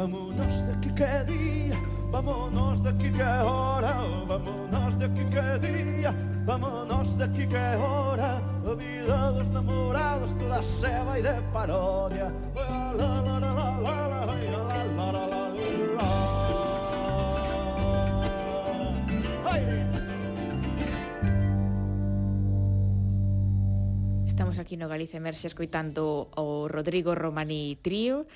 Vámonos 0.00 0.64
de 0.64 0.72
aquí 0.72 0.90
que 0.94 1.24
día, 1.28 1.78
vámonos 2.10 2.82
de 2.82 2.88
aquí 2.88 3.12
que 3.12 3.22
hora, 3.22 3.96
vámonos 4.26 4.98
de 4.98 5.04
aquí 5.04 5.24
que 5.26 5.58
día, 5.60 6.14
vámonos 6.46 7.18
de 7.18 7.24
aquí 7.24 7.46
que 7.46 7.76
hora, 7.76 8.40
a 8.64 8.74
vida 8.74 9.32
dos 9.32 9.48
namorados 9.50 10.30
toda 10.38 10.62
se 10.62 11.04
vai 11.04 11.20
de 11.20 11.34
parodia, 11.52 12.32
Galicia 24.90 25.22
Emerxe 25.22 25.46
escoitando 25.46 26.28
o 26.34 26.66
Rodrigo 26.66 27.14
Romaní 27.14 27.78
Trío. 27.78 28.26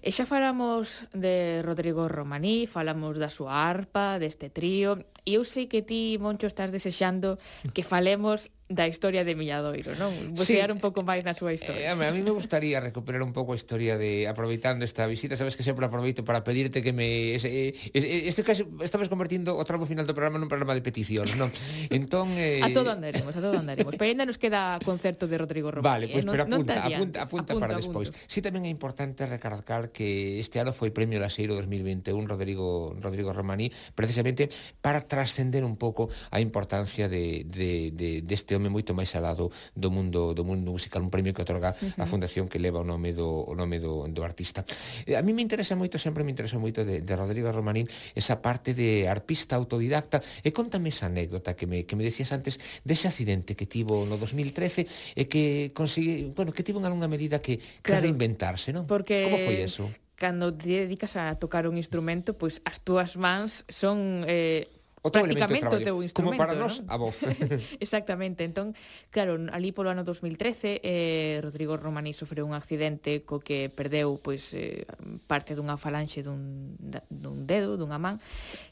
E 0.00 0.12
xa 0.12 0.28
falamos 0.28 1.08
de 1.12 1.60
Rodrigo 1.64 2.08
Romaní, 2.08 2.68
falamos 2.68 3.16
da 3.16 3.32
súa 3.32 3.64
arpa, 3.68 4.20
deste 4.20 4.48
trío, 4.48 5.00
e 5.24 5.36
eu 5.36 5.44
sei 5.44 5.68
que 5.68 5.84
ti, 5.84 6.16
Moncho, 6.16 6.48
estás 6.48 6.72
desexando 6.72 7.36
que 7.76 7.84
falemos 7.84 8.48
da 8.74 8.88
historia 8.88 9.24
de 9.24 9.36
Milladoiro, 9.36 9.94
non? 9.96 10.12
Bucear 10.34 10.68
sí. 10.68 10.74
un 10.74 10.80
pouco 10.80 11.04
máis 11.04 11.22
na 11.22 11.36
súa 11.36 11.52
historia. 11.52 11.92
Eh, 11.92 11.92
a 11.92 12.12
mí 12.12 12.20
me 12.20 12.32
gustaría 12.32 12.80
recuperar 12.80 13.22
un 13.22 13.32
pouco 13.36 13.52
a 13.52 13.56
historia 13.56 13.96
de 13.96 14.28
aproveitando 14.28 14.84
esta 14.84 15.06
visita, 15.06 15.36
sabes 15.36 15.56
que 15.56 15.62
sempre 15.62 15.86
aproveito 15.86 16.24
para 16.24 16.44
pedirte 16.44 16.80
que 16.80 16.92
me 16.92 17.34
ese, 17.36 17.48
eh, 17.48 17.92
ese, 17.92 18.28
este 18.28 18.42
case 18.42 18.66
estamos 18.80 19.08
convertindo 19.08 19.56
o 19.56 19.62
tramo 19.64 19.84
final 19.84 20.04
do 20.08 20.16
programa 20.16 20.40
nun 20.40 20.48
programa 20.48 20.72
de 20.76 20.82
peticións, 20.82 21.32
non? 21.36 21.52
Entón 21.92 22.34
eh... 22.36 22.64
A 22.64 22.72
todo 22.72 22.90
andaremos, 22.90 23.32
a 23.36 23.40
todo 23.40 23.56
andaremos. 23.60 23.94
Pero 23.94 24.08
ainda 24.08 24.24
nos 24.24 24.40
queda 24.40 24.80
concerto 24.82 25.28
de 25.28 25.36
Rodrigo 25.36 25.70
Román. 25.70 26.00
Vale, 26.00 26.06
pois 26.08 26.24
pues, 26.24 26.26
eh? 26.26 26.32
pero 26.32 26.42
apunta, 26.48 26.72
non, 26.74 26.88
apunta, 26.88 27.18
apunta, 27.22 27.50
apunta, 27.52 27.52
para 27.60 27.74
despois. 27.76 28.08
Si 28.28 28.38
sí, 28.38 28.44
tamén 28.44 28.64
é 28.64 28.70
importante 28.72 29.28
recalcar 29.28 29.92
que 29.92 30.40
este 30.40 30.58
ano 30.58 30.72
foi 30.72 30.90
Premio 30.90 31.20
Laseiro 31.20 31.54
2021 31.54 32.24
Rodrigo 32.26 32.96
Rodrigo 32.98 33.30
Romaní 33.32 33.70
precisamente 33.94 34.48
para 34.80 35.04
trascender 35.04 35.64
un 35.64 35.76
pouco 35.76 36.08
a 36.30 36.40
importancia 36.40 37.08
de, 37.08 37.44
de, 37.46 37.92
de, 37.92 38.22
deste 38.22 38.54
nome 38.62 38.70
moito 38.70 38.94
máis 38.94 39.10
alado 39.18 39.50
do, 39.74 39.90
mundo 39.90 40.30
do 40.38 40.46
mundo 40.46 40.70
musical, 40.70 41.02
un 41.02 41.10
premio 41.10 41.34
que 41.34 41.42
otorga 41.42 41.74
uh 41.74 41.82
-huh. 41.82 42.02
a 42.02 42.06
fundación 42.06 42.46
que 42.46 42.62
leva 42.62 42.78
o 42.78 42.86
nome 42.86 43.10
do 43.10 43.26
o 43.26 43.58
nome 43.58 43.82
do, 43.82 44.06
do 44.06 44.22
artista. 44.22 44.62
Eh, 45.02 45.18
a 45.18 45.22
mí 45.26 45.34
me 45.34 45.42
interesa 45.42 45.74
moito, 45.74 45.98
sempre 45.98 46.22
me 46.22 46.30
interesa 46.30 46.62
moito 46.62 46.86
de, 46.86 47.02
de 47.02 47.12
Rodrigo 47.18 47.50
Romanín 47.50 47.90
esa 48.14 48.38
parte 48.38 48.78
de 48.78 49.10
arpista 49.10 49.58
autodidacta 49.58 50.22
e 50.46 50.54
contame 50.54 50.94
esa 50.94 51.10
anécdota 51.10 51.58
que 51.58 51.66
me 51.66 51.82
que 51.82 51.98
me 51.98 52.06
decías 52.06 52.30
antes 52.30 52.62
dese 52.86 53.10
accidente 53.10 53.58
que 53.58 53.66
tivo 53.66 54.06
no 54.06 54.14
2013 54.14 54.86
e 55.18 55.26
que 55.26 55.74
consegui, 55.74 56.30
bueno, 56.38 56.54
que 56.54 56.62
tivo 56.62 56.78
en 56.78 56.86
algunha 56.86 57.10
medida 57.10 57.42
que, 57.42 57.58
que 57.58 57.90
claro, 57.90 58.06
reinventarse, 58.06 58.70
non? 58.70 58.86
Porque 58.86 59.26
Como 59.26 59.42
foi 59.42 59.58
eso? 59.58 59.90
cando 60.22 60.54
te 60.54 60.86
dedicas 60.86 61.18
a 61.18 61.34
tocar 61.34 61.66
un 61.66 61.74
instrumento, 61.74 62.38
pois 62.38 62.62
as 62.62 62.78
túas 62.78 63.18
mans 63.18 63.66
son 63.66 64.22
eh, 64.30 64.70
O 65.02 65.10
teu 65.10 65.26
Prácticamente 65.26 65.66
o 65.66 65.82
teu 65.82 65.98
instrumento. 65.98 66.38
Como 66.38 66.38
para 66.38 66.54
nós, 66.54 66.78
¿no? 66.78 66.86
a 66.86 66.96
voz. 66.96 67.18
Exactamente. 67.82 68.46
Entón, 68.46 68.70
claro, 69.10 69.34
ali 69.50 69.74
polo 69.74 69.90
ano 69.90 70.06
2013, 70.06 70.78
eh, 70.78 71.42
Rodrigo 71.42 71.74
Romaní 71.74 72.14
sofreu 72.14 72.46
un 72.46 72.54
accidente 72.54 73.26
co 73.26 73.42
que 73.42 73.66
perdeu 73.66 74.22
pois, 74.22 74.54
eh, 74.54 74.86
parte 75.26 75.58
dunha 75.58 75.74
falanxe 75.74 76.22
dun, 76.22 76.78
dun 77.10 77.50
dedo, 77.50 77.74
dunha 77.74 77.98
man. 77.98 78.22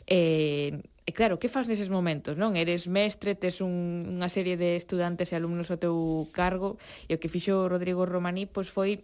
Eh, 0.06 0.78
e 1.02 1.10
claro, 1.10 1.42
que 1.42 1.50
faz 1.50 1.66
neses 1.66 1.90
momentos, 1.90 2.38
non? 2.38 2.54
Eres 2.54 2.86
mestre, 2.86 3.34
tes 3.34 3.58
un, 3.58 4.06
unha 4.06 4.30
serie 4.30 4.54
de 4.54 4.78
estudantes 4.78 5.34
e 5.34 5.34
alumnos 5.34 5.66
ao 5.74 5.82
teu 5.82 6.30
cargo, 6.30 6.78
e 7.10 7.18
o 7.18 7.18
que 7.18 7.26
fixo 7.26 7.66
Rodrigo 7.66 8.06
Romaní 8.06 8.46
pois, 8.46 8.70
foi 8.70 9.02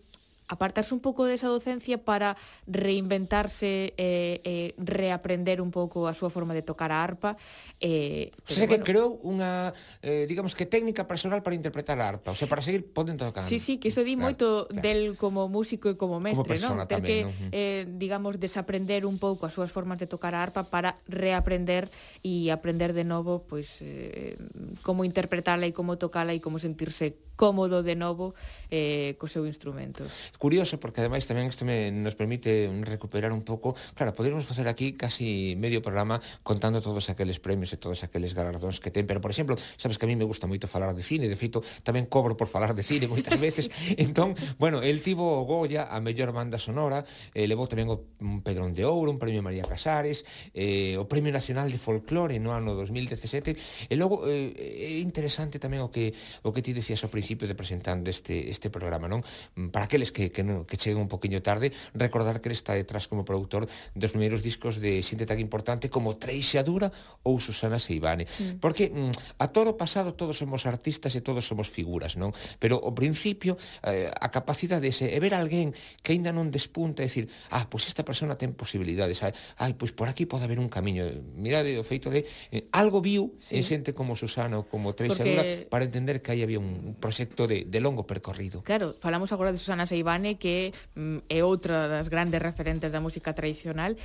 apartarse 0.48 0.94
un 0.94 1.02
pouco 1.02 1.26
desa 1.26 1.50
docencia 1.50 1.98
para 1.98 2.38
reinventarse 2.70 3.94
e 3.94 4.40
eh, 4.40 4.40
eh, 4.44 4.70
reaprender 4.78 5.58
un 5.58 5.74
pouco 5.74 6.06
a 6.06 6.14
súa 6.14 6.30
forma 6.30 6.54
de 6.54 6.62
tocar 6.62 6.94
a 6.94 7.02
arpa. 7.02 7.34
Eh, 7.82 8.30
pero, 8.46 8.54
se 8.54 8.66
bueno, 8.66 8.84
que 8.84 8.86
creou 8.86 9.18
unha, 9.26 9.74
eh, 10.02 10.24
digamos 10.30 10.54
que 10.54 10.66
técnica 10.66 11.04
personal 11.10 11.42
para 11.42 11.58
interpretar 11.58 11.98
a 11.98 12.06
arpa, 12.06 12.30
o 12.30 12.38
sea, 12.38 12.46
para 12.46 12.62
seguir 12.62 12.86
podendo 12.94 13.26
tocar. 13.26 13.44
Sí, 13.50 13.58
sí, 13.58 13.82
que 13.82 13.90
iso 13.90 14.06
di 14.06 14.14
claro, 14.14 14.26
moito 14.30 14.46
claro. 14.70 14.82
del 14.82 15.00
como 15.18 15.50
músico 15.50 15.90
e 15.90 15.98
como 15.98 16.22
mestre, 16.22 16.58
como 16.62 16.78
non? 16.78 16.86
Ter 16.86 17.02
tamén, 17.02 17.06
que, 17.06 17.18
¿no? 17.26 17.50
eh, 17.50 17.82
digamos, 17.98 18.38
desaprender 18.38 19.02
un 19.02 19.18
pouco 19.18 19.50
as 19.50 19.54
súas 19.54 19.74
formas 19.74 19.98
de 19.98 20.06
tocar 20.06 20.38
a 20.38 20.42
arpa 20.46 20.70
para 20.70 20.94
reaprender 21.10 21.90
e 22.22 22.54
aprender 22.54 22.94
de 22.94 23.02
novo 23.02 23.42
pois, 23.42 23.82
eh, 23.82 24.38
como 24.86 25.02
interpretala 25.02 25.66
e 25.66 25.74
como 25.74 25.98
tocala 25.98 26.30
e 26.30 26.38
como 26.38 26.62
sentirse 26.62 27.25
cómodo 27.36 27.84
de 27.84 27.94
novo 27.94 28.34
eh, 28.72 29.14
co 29.20 29.28
seu 29.28 29.46
instrumento. 29.46 30.02
Curioso, 30.40 30.80
porque 30.80 31.04
ademais 31.04 31.28
tamén 31.28 31.46
isto 31.46 31.62
me, 31.62 31.92
nos 31.92 32.16
permite 32.16 32.66
recuperar 32.82 33.30
un 33.30 33.44
pouco, 33.44 33.76
claro, 33.94 34.16
poderíamos 34.16 34.48
facer 34.48 34.66
aquí 34.66 34.96
casi 34.96 35.54
medio 35.60 35.84
programa 35.84 36.18
contando 36.42 36.82
todos 36.82 37.12
aqueles 37.12 37.38
premios 37.38 37.70
e 37.70 37.78
todos 37.78 38.02
aqueles 38.02 38.32
galardóns 38.32 38.80
que 38.80 38.90
ten, 38.90 39.06
pero, 39.06 39.20
por 39.20 39.30
exemplo, 39.30 39.54
sabes 39.76 40.00
que 40.00 40.04
a 40.04 40.10
mí 40.10 40.16
me 40.16 40.24
gusta 40.24 40.48
moito 40.48 40.66
falar 40.66 40.96
de 40.96 41.04
cine, 41.04 41.28
de 41.28 41.36
feito, 41.36 41.62
tamén 41.84 42.08
cobro 42.08 42.34
por 42.34 42.48
falar 42.48 42.72
de 42.72 42.82
cine 42.82 43.06
moitas 43.06 43.38
veces, 43.44 43.68
sí. 43.68 43.94
entón, 44.00 44.34
bueno, 44.58 44.80
el 44.80 45.04
tivo 45.04 45.38
o 45.38 45.44
Goya, 45.44 45.86
a 45.92 46.00
mellor 46.00 46.32
banda 46.32 46.58
sonora, 46.58 47.04
eh, 47.36 47.44
levou 47.44 47.68
tamén 47.68 47.92
o 47.92 48.00
Pedrón 48.40 48.72
de 48.72 48.88
Ouro, 48.88 49.12
un 49.12 49.20
premio 49.20 49.44
María 49.44 49.62
Casares, 49.62 50.24
eh, 50.56 50.96
o 50.96 51.04
Premio 51.04 51.30
Nacional 51.30 51.68
de 51.68 51.78
Folclore 51.78 52.40
no 52.40 52.56
ano 52.56 52.72
2017, 52.72 53.90
e 53.92 53.94
logo, 53.94 54.24
eh, 54.24 54.56
é 54.56 54.98
interesante 55.04 55.60
tamén 55.60 55.84
o 55.84 55.92
que, 55.92 56.16
o 56.40 56.50
que 56.50 56.64
ti 56.64 56.72
decías 56.72 57.04
ao 57.04 57.12
principio, 57.12 57.25
principio 57.26 57.48
de 57.48 57.58
presentando 57.58 58.08
este 58.08 58.54
este 58.54 58.70
programa, 58.70 59.10
non? 59.10 59.26
Para 59.74 59.90
aqueles 59.90 60.14
que 60.14 60.30
que, 60.30 60.46
non, 60.46 60.62
que 60.62 60.78
cheguen 60.78 61.02
un 61.02 61.10
poquinho 61.10 61.42
tarde, 61.42 61.74
recordar 61.90 62.38
que 62.38 62.46
ele 62.46 62.54
está 62.54 62.78
detrás 62.78 63.10
como 63.10 63.26
produtor 63.26 63.66
dos 63.98 64.14
primeiros 64.14 64.46
discos 64.46 64.78
de 64.78 65.02
xente 65.02 65.26
tan 65.26 65.42
importante 65.42 65.90
como 65.90 66.14
Treixia 66.14 66.62
Dura 66.62 66.94
ou 67.26 67.42
Susana 67.42 67.82
Seivane. 67.82 68.30
Sí. 68.30 68.54
Porque 68.62 68.94
mm, 68.94 69.42
a 69.42 69.50
todo 69.50 69.74
pasado 69.74 70.14
todos 70.14 70.38
somos 70.38 70.70
artistas 70.70 71.18
e 71.18 71.20
todos 71.20 71.42
somos 71.42 71.66
figuras, 71.66 72.14
non? 72.14 72.30
Pero 72.62 72.78
o 72.78 72.94
principio 72.94 73.58
eh, 73.82 74.06
a 74.06 74.30
capacidade 74.30 74.86
ese, 74.86 75.10
é 75.10 75.18
ver 75.18 75.34
alguén 75.34 75.74
que 76.06 76.14
aínda 76.14 76.30
non 76.30 76.54
despunta 76.54 77.02
e 77.02 77.10
decir, 77.10 77.26
ah, 77.50 77.66
pois 77.66 77.82
pues 77.82 77.90
esta 77.90 78.06
persona 78.06 78.38
ten 78.38 78.54
posibilidades, 78.54 79.26
ai, 79.26 79.34
ai 79.58 79.74
pois 79.74 79.90
por 79.90 80.06
aquí 80.06 80.30
pode 80.30 80.46
haber 80.46 80.62
un 80.62 80.70
camiño. 80.70 81.10
Mirade 81.34 81.74
o 81.74 81.82
feito 81.82 82.06
de 82.06 82.22
eh, 82.54 82.70
algo 82.70 83.02
viu 83.02 83.34
sí. 83.42 83.58
en 83.58 83.66
xente 83.66 83.90
como 83.90 84.14
Susana 84.14 84.62
ou 84.62 84.64
como 84.70 84.94
Treixia 84.94 85.26
Porque... 85.26 85.34
Dura 85.34 85.42
para 85.66 85.82
entender 85.82 86.22
que 86.22 86.30
aí 86.30 86.46
había 86.46 86.62
un, 86.62 86.94
un 86.94 86.94
proxecto 86.94 87.15
proxecto 87.16 87.46
de, 87.48 87.64
de 87.64 87.80
longo 87.80 88.04
percorrido. 88.04 88.60
Claro, 88.62 88.92
falamos 89.00 89.32
agora 89.32 89.52
de 89.52 89.58
Susana 89.58 89.88
Seibane 89.88 90.36
que 90.36 90.76
mm, 90.92 91.24
é 91.32 91.40
outra 91.40 91.88
das 91.88 92.12
grandes 92.12 92.36
referentes 92.36 92.92
da 92.92 93.00
música 93.00 93.32
tradicional 93.32 93.96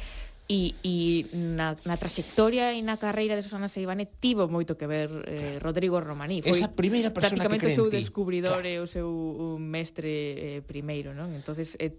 e, 0.47 0.75
e 0.83 1.27
na, 1.35 1.75
na 1.83 1.99
trayectoria 1.99 2.71
e 2.71 2.79
na 2.79 2.95
carreira 2.95 3.35
de 3.35 3.43
Susana 3.43 3.67
Seibane 3.67 4.07
tivo 4.23 4.47
moito 4.47 4.79
que 4.79 4.87
ver 4.87 5.11
eh, 5.27 5.59
claro. 5.59 5.67
Rodrigo 5.67 5.99
Romaní. 5.99 6.39
Foi 6.39 6.55
Esa 6.55 6.71
primeira 6.71 7.11
persona 7.11 7.43
que 7.51 7.59
creen 7.59 7.75
o 7.75 7.79
seu 7.83 7.87
descubridor 7.91 8.63
claro. 8.63 8.71
e 8.71 8.79
o 8.79 8.87
seu 8.87 9.11
mestre 9.59 10.07
eh, 10.39 10.61
primeiro, 10.63 11.11
non? 11.11 11.35
Entonces, 11.35 11.75
eh, 11.83 11.91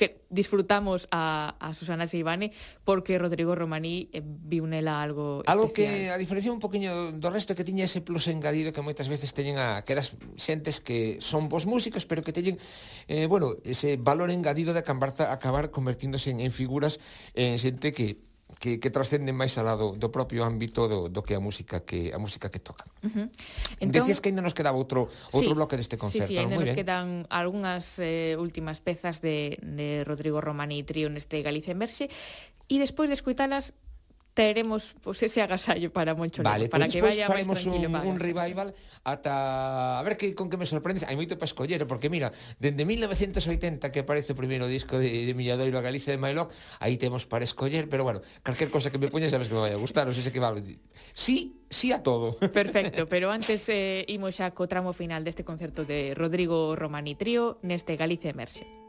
que 0.00 0.24
disfrutamos 0.32 1.04
a, 1.12 1.60
a 1.60 1.76
Susana 1.76 2.08
Seivane 2.08 2.56
porque 2.88 3.20
Rodrigo 3.20 3.52
Romaní 3.52 4.08
eh, 4.16 4.24
viunela 4.24 5.04
algo 5.04 5.44
Algo 5.44 5.68
especial. 5.68 5.92
que 5.92 6.08
a 6.08 6.16
diferencia 6.16 6.48
un 6.48 6.64
poquinho 6.64 7.12
do 7.12 7.28
resto 7.28 7.52
que 7.52 7.68
tiña 7.68 7.84
ese 7.84 8.00
plus 8.00 8.24
engadido 8.32 8.72
que 8.72 8.80
moitas 8.80 9.12
veces 9.12 9.36
teñen 9.36 9.60
a 9.60 9.84
que 9.84 9.92
eras 9.92 10.16
xentes 10.40 10.80
que 10.80 11.20
son 11.20 11.52
vos 11.52 11.68
músicos 11.68 12.08
pero 12.08 12.24
que 12.24 12.32
teñen 12.32 12.56
eh, 13.12 13.28
bueno, 13.28 13.52
ese 13.68 14.00
valor 14.00 14.32
engadido 14.32 14.72
de 14.72 14.80
acabar, 14.80 15.12
acabar 15.28 15.68
convertíndose 15.68 16.32
en, 16.32 16.40
en 16.40 16.48
figuras 16.56 16.96
en 17.36 17.60
xente 17.60 17.92
que 17.92 18.29
que, 18.60 18.76
que 18.76 18.92
trascenden 18.92 19.32
máis 19.32 19.56
alá 19.56 19.72
do, 19.72 19.96
do 19.96 20.12
propio 20.12 20.44
ámbito 20.44 20.84
do, 20.84 21.08
do 21.08 21.24
que 21.24 21.32
a 21.32 21.40
música 21.40 21.80
que 21.80 22.12
a 22.12 22.20
música 22.20 22.52
que 22.52 22.60
toca. 22.60 22.84
Uh 23.00 23.08
-huh. 23.08 23.26
entón, 23.80 24.04
Decías 24.04 24.20
que 24.20 24.28
ainda 24.28 24.44
nos 24.44 24.52
quedaba 24.52 24.76
outro 24.76 25.08
outro 25.32 25.50
sí, 25.50 25.56
bloque 25.56 25.80
deste 25.80 25.96
concerto, 25.96 26.28
sí, 26.28 26.36
sí, 26.36 26.38
ainda 26.38 26.60
nos 26.60 26.68
bien. 26.68 26.76
quedan 26.76 27.24
algunhas 27.32 27.96
eh, 27.96 28.36
últimas 28.36 28.84
pezas 28.84 29.24
de, 29.24 29.56
de 29.64 30.04
Rodrigo 30.04 30.44
Romani 30.44 30.76
e 30.76 30.84
Trío 30.84 31.08
neste 31.08 31.40
Galicia 31.40 31.72
Emerxe 31.72 32.12
e 32.68 32.76
despois 32.76 33.08
de 33.08 33.16
escuitalas 33.16 33.72
teremos 34.34 34.94
pues, 35.02 35.22
ese 35.22 35.42
agasallo 35.42 35.92
para 35.92 36.14
Moncho 36.14 36.42
vale, 36.42 36.68
para 36.68 36.86
pues 36.86 36.94
que 36.94 37.02
vaya 37.02 37.28
máis 37.28 37.46
tranquilo. 37.46 37.90
Un, 37.90 38.14
un 38.14 38.18
revival 38.18 38.74
ata 39.04 39.98
a 39.98 40.02
ver 40.02 40.16
que 40.16 40.34
con 40.34 40.48
que 40.48 40.56
me 40.56 40.66
sorprendes, 40.66 41.04
hai 41.04 41.16
moito 41.18 41.34
para 41.36 41.50
escoller, 41.50 41.82
porque 41.86 42.08
mira, 42.08 42.30
dende 42.62 42.86
1980 42.86 43.90
que 43.90 44.00
aparece 44.06 44.32
o 44.32 44.36
primeiro 44.38 44.70
disco 44.70 44.98
de, 44.98 45.26
de 45.26 45.32
Milladoiro 45.34 45.76
a 45.78 45.84
Galicia 45.84 46.14
de 46.14 46.20
Mailoc, 46.20 46.54
aí 46.78 46.96
temos 46.96 47.26
para 47.26 47.42
escoller, 47.42 47.90
pero 47.90 48.06
bueno, 48.06 48.22
calquer 48.42 48.70
cosa 48.70 48.90
que 48.90 48.98
me 48.98 49.10
poñas 49.10 49.34
sabes 49.34 49.50
que 49.50 49.54
me 49.54 49.60
vai 49.60 49.74
a 49.74 49.80
gustar, 49.80 50.06
non 50.06 50.14
sei 50.14 50.24
se 50.24 50.32
que 50.32 50.40
va. 50.40 50.54
Sí, 51.14 51.66
sí 51.70 51.92
a 51.92 52.02
todo. 52.02 52.34
Perfecto, 52.38 53.06
pero 53.12 53.30
antes 53.30 53.66
eh, 53.68 54.06
imos 54.08 54.38
xa 54.38 54.54
co 54.54 54.70
tramo 54.70 54.94
final 54.94 55.26
deste 55.26 55.42
concerto 55.42 55.82
de 55.82 56.14
Rodrigo 56.14 56.74
Romani 56.78 57.14
Trío 57.14 57.58
neste 57.62 57.98
Galicia 57.98 58.30
Emerxe. 58.30 58.79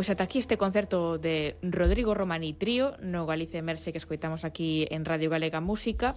Pois 0.00 0.08
ata 0.08 0.24
aquí 0.24 0.38
este 0.40 0.56
concerto 0.56 1.18
de 1.18 1.60
Rodrigo 1.60 2.16
Romaní 2.16 2.54
Trío 2.54 2.96
no 3.04 3.28
Galicia 3.28 3.60
Merse 3.60 3.92
que 3.92 4.00
escoitamos 4.00 4.48
aquí 4.48 4.88
en 4.88 5.04
Radio 5.04 5.28
Galega 5.28 5.60
Música. 5.60 6.16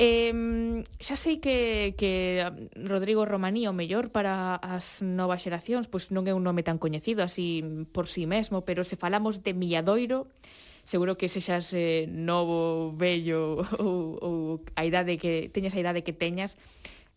Eh, 0.00 0.32
xa 0.96 1.20
sei 1.20 1.36
que, 1.36 1.92
que 2.00 2.48
Rodrigo 2.72 3.28
Romaní 3.28 3.68
o 3.68 3.76
mellor 3.76 4.08
para 4.16 4.56
as 4.56 5.04
novas 5.04 5.44
xeracións 5.44 5.92
pois 5.92 6.08
non 6.08 6.24
é 6.24 6.32
un 6.32 6.40
nome 6.40 6.64
tan 6.64 6.80
coñecido 6.80 7.20
así 7.20 7.60
por 7.92 8.08
si 8.08 8.24
sí 8.24 8.32
mesmo, 8.32 8.64
pero 8.64 8.80
se 8.80 8.96
falamos 8.96 9.44
de 9.44 9.52
Milladoiro, 9.52 10.32
seguro 10.88 11.20
que 11.20 11.28
sexas 11.28 11.68
eh, 11.76 12.08
novo, 12.08 12.96
bello 12.96 13.60
ou, 13.76 14.16
ou 14.24 14.36
a 14.72 14.88
idade 14.88 15.20
que 15.20 15.52
teñas 15.52 15.76
a 15.76 15.84
idade 15.84 16.00
que 16.00 16.16
teñas, 16.16 16.56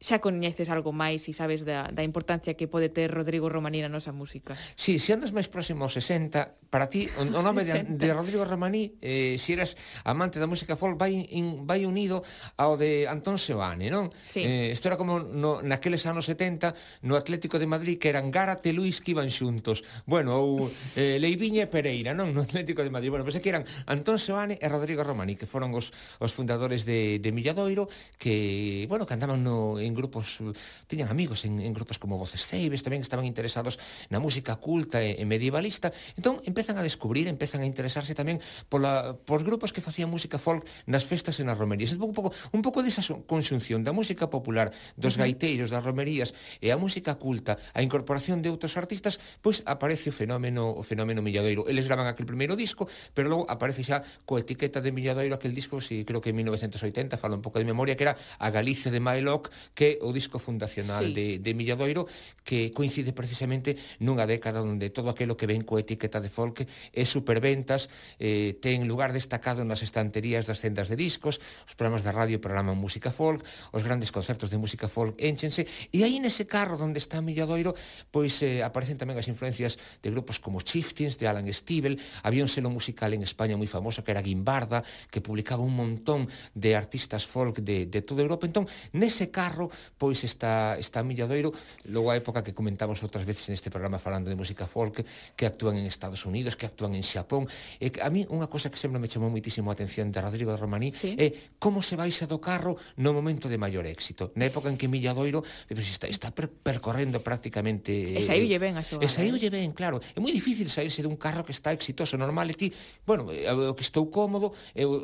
xa 0.06 0.22
coñeces 0.22 0.70
algo 0.70 0.94
máis 0.94 1.26
e 1.26 1.34
sabes 1.34 1.66
da, 1.66 1.90
da 1.90 2.06
importancia 2.06 2.54
que 2.54 2.70
pode 2.70 2.94
ter 2.94 3.10
Rodrigo 3.10 3.50
Romaní 3.50 3.82
na 3.82 3.90
nosa 3.90 4.14
música. 4.14 4.54
Sí, 4.78 5.02
se 5.02 5.18
andas 5.18 5.34
máis 5.34 5.50
próximo 5.50 5.90
aos 5.90 5.98
60, 5.98 6.70
para 6.70 6.94
ti 6.94 7.10
o, 7.18 7.26
o 7.26 7.42
nome 7.42 7.66
de, 7.66 7.90
de 7.90 8.08
Rodrigo 8.14 8.46
Romaní, 8.46 9.02
eh, 9.02 9.42
se 9.42 9.50
si 9.50 9.58
eras 9.58 9.74
amante 10.06 10.38
da 10.38 10.46
música 10.46 10.78
folk, 10.78 10.94
vai, 10.94 11.26
in, 11.34 11.66
vai 11.66 11.90
unido 11.90 12.22
ao 12.62 12.78
de 12.78 13.10
Antón 13.10 13.42
Sebane, 13.42 13.90
non? 13.90 14.14
Sí. 14.30 14.46
Eh, 14.46 14.70
isto 14.78 14.86
era 14.94 15.00
como 15.02 15.18
no, 15.18 15.66
naqueles 15.66 16.06
anos 16.06 16.30
70, 16.30 16.78
no 17.02 17.18
Atlético 17.18 17.58
de 17.58 17.66
Madrid, 17.66 17.98
que 17.98 18.14
eran 18.14 18.30
Gárate 18.30 18.70
e 18.70 18.78
Luis 18.78 19.02
que 19.02 19.18
iban 19.18 19.34
xuntos. 19.34 19.82
Bueno, 20.06 20.38
ou 20.38 20.70
eh, 20.94 21.18
Leiviña 21.18 21.66
e 21.66 21.70
Pereira, 21.72 22.14
non? 22.14 22.30
No 22.30 22.46
Atlético 22.46 22.86
de 22.86 22.94
Madrid. 22.94 23.10
Bueno, 23.10 23.26
pensé 23.26 23.42
que 23.42 23.50
eran 23.50 23.66
Antón 23.90 24.22
Sebane 24.22 24.62
e 24.62 24.68
Rodrigo 24.70 25.02
Romaní, 25.02 25.34
que 25.34 25.50
foron 25.50 25.74
os, 25.74 25.90
os 26.22 26.30
fundadores 26.30 26.86
de, 26.86 27.18
de 27.18 27.30
Milladoiro, 27.34 27.90
que, 28.22 28.86
bueno, 28.86 29.10
que 29.10 29.18
andaban 29.18 29.42
no, 29.42 29.82
en 29.82 29.95
grupos, 29.96 30.44
tiñan 30.86 31.10
amigos 31.10 31.48
en, 31.48 31.64
en 31.64 31.74
grupos 31.74 31.98
como 31.98 32.20
Voces 32.20 32.46
Ceibes, 32.46 32.84
tamén 32.84 33.02
estaban 33.02 33.26
interesados 33.26 33.80
na 34.12 34.20
música 34.20 34.60
culta 34.60 35.02
e, 35.02 35.18
e 35.18 35.24
medievalista, 35.24 35.90
entón 36.20 36.44
empezan 36.44 36.78
a 36.78 36.84
descubrir, 36.84 37.26
empezan 37.32 37.64
a 37.64 37.68
interesarse 37.68 38.14
tamén 38.14 38.44
pola, 38.70 39.16
por 39.24 39.42
grupos 39.42 39.72
que 39.72 39.80
facían 39.82 40.12
música 40.12 40.38
folk 40.38 40.68
nas 40.86 41.08
festas 41.08 41.40
e 41.40 41.44
nas 41.48 41.58
romerías. 41.58 41.96
Un 41.96 42.14
pouco, 42.14 42.36
un 42.52 42.62
pouco 42.62 42.84
desa 42.84 43.02
conxunción 43.26 43.82
da 43.82 43.96
música 43.96 44.28
popular, 44.30 44.76
dos 45.00 45.16
uh 45.16 45.24
-huh. 45.24 45.32
gaiteiros, 45.32 45.72
das 45.72 45.82
romerías 45.82 46.36
e 46.60 46.70
a 46.70 46.78
música 46.78 47.16
culta, 47.16 47.58
a 47.74 47.80
incorporación 47.82 48.44
de 48.44 48.52
outros 48.52 48.76
artistas, 48.76 49.18
pois 49.40 49.64
aparece 49.66 50.12
o 50.12 50.16
fenómeno 50.16 50.70
o 50.76 50.84
fenómeno 50.84 51.24
milladoiro. 51.24 51.66
Eles 51.72 51.88
graban 51.88 52.08
aquel 52.12 52.28
primeiro 52.28 52.56
disco, 52.60 52.88
pero 53.16 53.32
logo 53.32 53.46
aparece 53.48 53.82
xa 53.82 54.04
coa 54.28 54.44
etiqueta 54.44 54.84
de 54.84 54.92
milladoiro 54.92 55.36
aquel 55.36 55.54
disco, 55.54 55.80
si 55.80 56.04
creo 56.04 56.20
que 56.20 56.30
en 56.32 56.38
1980, 56.42 57.18
falo 57.18 57.36
un 57.36 57.44
pouco 57.46 57.60
de 57.60 57.66
memoria, 57.66 57.96
que 57.96 58.04
era 58.04 58.16
a 58.40 58.50
Galicia 58.50 58.92
de 58.92 59.00
Mylock, 59.00 59.50
que 59.76 60.00
o 60.02 60.16
disco 60.16 60.40
fundacional 60.40 61.12
sí. 61.12 61.14
de, 61.14 61.28
de 61.44 61.52
Milladoiro 61.54 62.08
que 62.48 62.72
coincide 62.72 63.12
precisamente 63.12 63.76
nunha 64.00 64.24
década 64.24 64.64
onde 64.64 64.90
todo 64.90 65.12
aquilo 65.12 65.36
que 65.36 65.46
ven 65.46 65.68
coa 65.68 65.84
etiqueta 65.84 66.24
de 66.24 66.32
folk 66.32 66.64
é 66.96 67.04
superventas 67.04 67.92
eh, 68.18 68.56
ten 68.64 68.88
lugar 68.88 69.12
destacado 69.12 69.68
nas 69.68 69.84
estanterías 69.84 70.48
das 70.48 70.64
tendas 70.64 70.88
de 70.88 70.96
discos 70.96 71.44
os 71.68 71.76
programas 71.76 72.08
de 72.08 72.16
radio 72.16 72.40
programan 72.40 72.80
música 72.80 73.12
folk 73.12 73.44
os 73.76 73.84
grandes 73.84 74.16
concertos 74.16 74.48
de 74.48 74.58
música 74.58 74.88
folk 74.88 75.20
enchense 75.20 75.68
e 75.92 76.08
aí 76.08 76.24
nese 76.24 76.48
carro 76.48 76.80
onde 76.80 77.04
está 77.04 77.20
Milladoiro 77.20 77.76
pois 78.10 78.40
eh, 78.42 78.64
aparecen 78.64 78.96
tamén 78.96 79.20
as 79.20 79.28
influencias 79.28 79.76
de 80.00 80.08
grupos 80.08 80.40
como 80.40 80.64
Chieftains, 80.64 81.20
de 81.20 81.28
Alan 81.28 81.52
Stivell, 81.52 82.00
había 82.24 82.46
un 82.46 82.50
selo 82.50 82.72
musical 82.72 83.12
en 83.12 83.28
España 83.28 83.60
moi 83.60 83.68
famoso 83.68 84.08
que 84.08 84.16
era 84.16 84.24
Guimbarda 84.24 84.88
que 85.12 85.20
publicaba 85.20 85.68
un 85.68 85.76
montón 85.76 86.32
de 86.56 86.80
artistas 86.80 87.28
folk 87.28 87.60
de, 87.60 87.92
de 87.92 88.00
toda 88.00 88.24
Europa 88.24 88.48
entón 88.48 88.70
nese 88.96 89.28
carro 89.34 89.65
Pois 89.98 90.24
está, 90.24 90.76
está 90.82 91.06
Milladoiro, 91.06 91.54
logo 91.86 92.10
a 92.10 92.18
época 92.18 92.42
que 92.42 92.52
comentamos 92.52 93.00
outras 93.06 93.24
veces 93.24 93.48
neste 93.54 93.70
programa 93.70 94.02
falando 94.02 94.34
de 94.34 94.36
música 94.36 94.66
folk, 94.66 95.06
que 95.38 95.46
actúan 95.46 95.78
en 95.78 95.86
Estados 95.86 96.26
Unidos, 96.26 96.58
que 96.58 96.66
actúan 96.66 96.98
en 96.98 97.06
Xapón. 97.06 97.46
E 97.78 97.94
a 98.02 98.10
mí 98.10 98.26
unha 98.26 98.50
cosa 98.50 98.74
que 98.74 98.82
sempre 98.82 98.98
me 98.98 99.06
chamou 99.06 99.30
moitísimo 99.30 99.70
a 99.70 99.78
atención 99.78 100.10
de 100.10 100.20
Rodrigo 100.20 100.50
de 100.50 100.60
Romaní 100.60 100.90
sí. 100.92 101.14
é 101.16 101.54
como 101.62 101.86
se 101.86 101.94
baixa 101.94 102.26
do 102.26 102.42
carro 102.42 102.76
no 102.98 103.14
momento 103.14 103.46
de 103.46 103.62
maior 103.62 103.86
éxito. 103.86 104.34
Na 104.34 104.50
época 104.50 104.74
en 104.74 104.82
que 104.82 104.90
Milladoiro 104.90 105.46
pues, 105.70 105.88
está, 105.88 106.10
está 106.10 106.34
per, 106.34 106.50
percorrendo 106.50 107.22
prácticamente... 107.22 108.18
E 108.18 108.22
saiulle 108.26 108.58
ben 108.58 108.76
a 108.76 108.84
súa. 108.84 109.06
E 109.06 109.08
saiulle 109.08 109.54
ben, 109.54 109.72
claro. 109.72 110.02
É 110.02 110.20
moi 110.20 110.34
difícil 110.34 110.68
saírse 110.68 111.06
dun 111.06 111.16
carro 111.16 111.46
que 111.46 111.54
está 111.54 111.70
exitoso. 111.70 112.18
Normal, 112.18 112.50
e 112.50 112.56
ti, 112.58 112.68
bueno, 113.06 113.30
o 113.30 113.74
que 113.78 113.86
estou 113.86 114.10
cómodo, 114.10 114.56
eu, 114.74 114.98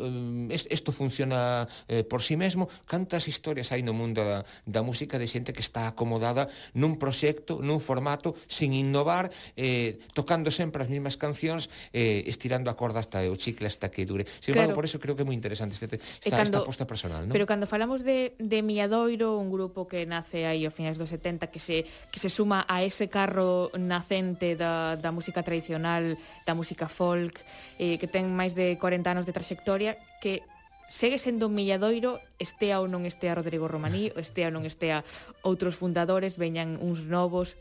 isto 0.50 0.90
funciona 0.90 1.70
eh, 1.86 2.02
por 2.02 2.26
si 2.26 2.32
sí 2.32 2.38
mesmo. 2.38 2.72
Cantas 2.88 3.28
historias 3.28 3.76
hai 3.76 3.84
no 3.84 3.92
mundo 3.92 4.24
da, 4.24 4.48
da 4.66 4.82
música 4.82 5.18
de 5.18 5.28
xente 5.28 5.54
que 5.54 5.64
está 5.64 5.88
acomodada 5.88 6.48
nun 6.78 6.98
proxecto, 6.98 7.60
nun 7.60 7.80
formato, 7.80 8.38
sin 8.48 8.74
innovar, 8.74 9.30
eh, 9.58 10.00
tocando 10.14 10.52
sempre 10.52 10.84
as 10.84 10.90
mesmas 10.90 11.16
cancións, 11.18 11.70
eh, 11.92 12.24
estirando 12.28 12.70
a 12.70 12.76
corda 12.76 13.00
hasta 13.00 13.24
o 13.28 13.36
chicle 13.36 13.68
hasta 13.68 13.90
que 13.90 14.06
dure. 14.06 14.26
Sin 14.40 14.54
claro. 14.54 14.72
embargo, 14.72 14.78
por 14.78 14.86
eso 14.86 15.00
creo 15.00 15.16
que 15.16 15.24
é 15.24 15.28
moi 15.28 15.36
interesante 15.36 15.76
este, 15.76 15.98
esta, 15.98 16.30
cando, 16.30 16.44
esta 16.44 16.58
aposta 16.64 16.86
personal. 16.86 17.28
¿no? 17.28 17.34
Pero 17.34 17.46
cando 17.46 17.66
falamos 17.68 18.04
de, 18.04 18.36
de 18.38 18.60
Miadoiro, 18.62 19.38
un 19.38 19.52
grupo 19.52 19.88
que 19.88 20.06
nace 20.06 20.46
aí 20.46 20.66
ao 20.66 20.74
finais 20.74 20.98
dos 20.98 21.10
70, 21.10 21.52
que 21.52 21.60
se, 21.60 21.86
que 22.10 22.20
se 22.20 22.30
suma 22.30 22.66
a 22.68 22.84
ese 22.84 23.10
carro 23.10 23.72
nacente 23.78 24.56
da, 24.56 24.96
da 24.96 25.12
música 25.12 25.44
tradicional, 25.44 26.18
da 26.46 26.54
música 26.54 26.88
folk, 26.88 27.42
eh, 27.80 27.98
que 27.98 28.08
ten 28.08 28.30
máis 28.32 28.54
de 28.54 28.78
40 28.78 29.12
anos 29.12 29.26
de 29.28 29.34
traxectoria, 29.36 29.98
que 30.20 30.44
segue 30.92 31.16
sendo 31.16 31.48
un 31.48 31.56
milladoiro 31.56 32.20
estea 32.36 32.84
ou 32.84 32.92
non 32.92 33.08
estea 33.08 33.32
Rodrigo 33.32 33.72
Romaní, 33.72 34.12
estea 34.20 34.52
ou 34.52 34.56
non 34.60 34.68
estea 34.68 35.08
outros 35.40 35.80
fundadores, 35.80 36.36
veñan 36.36 36.76
uns 36.84 37.08
novos, 37.08 37.56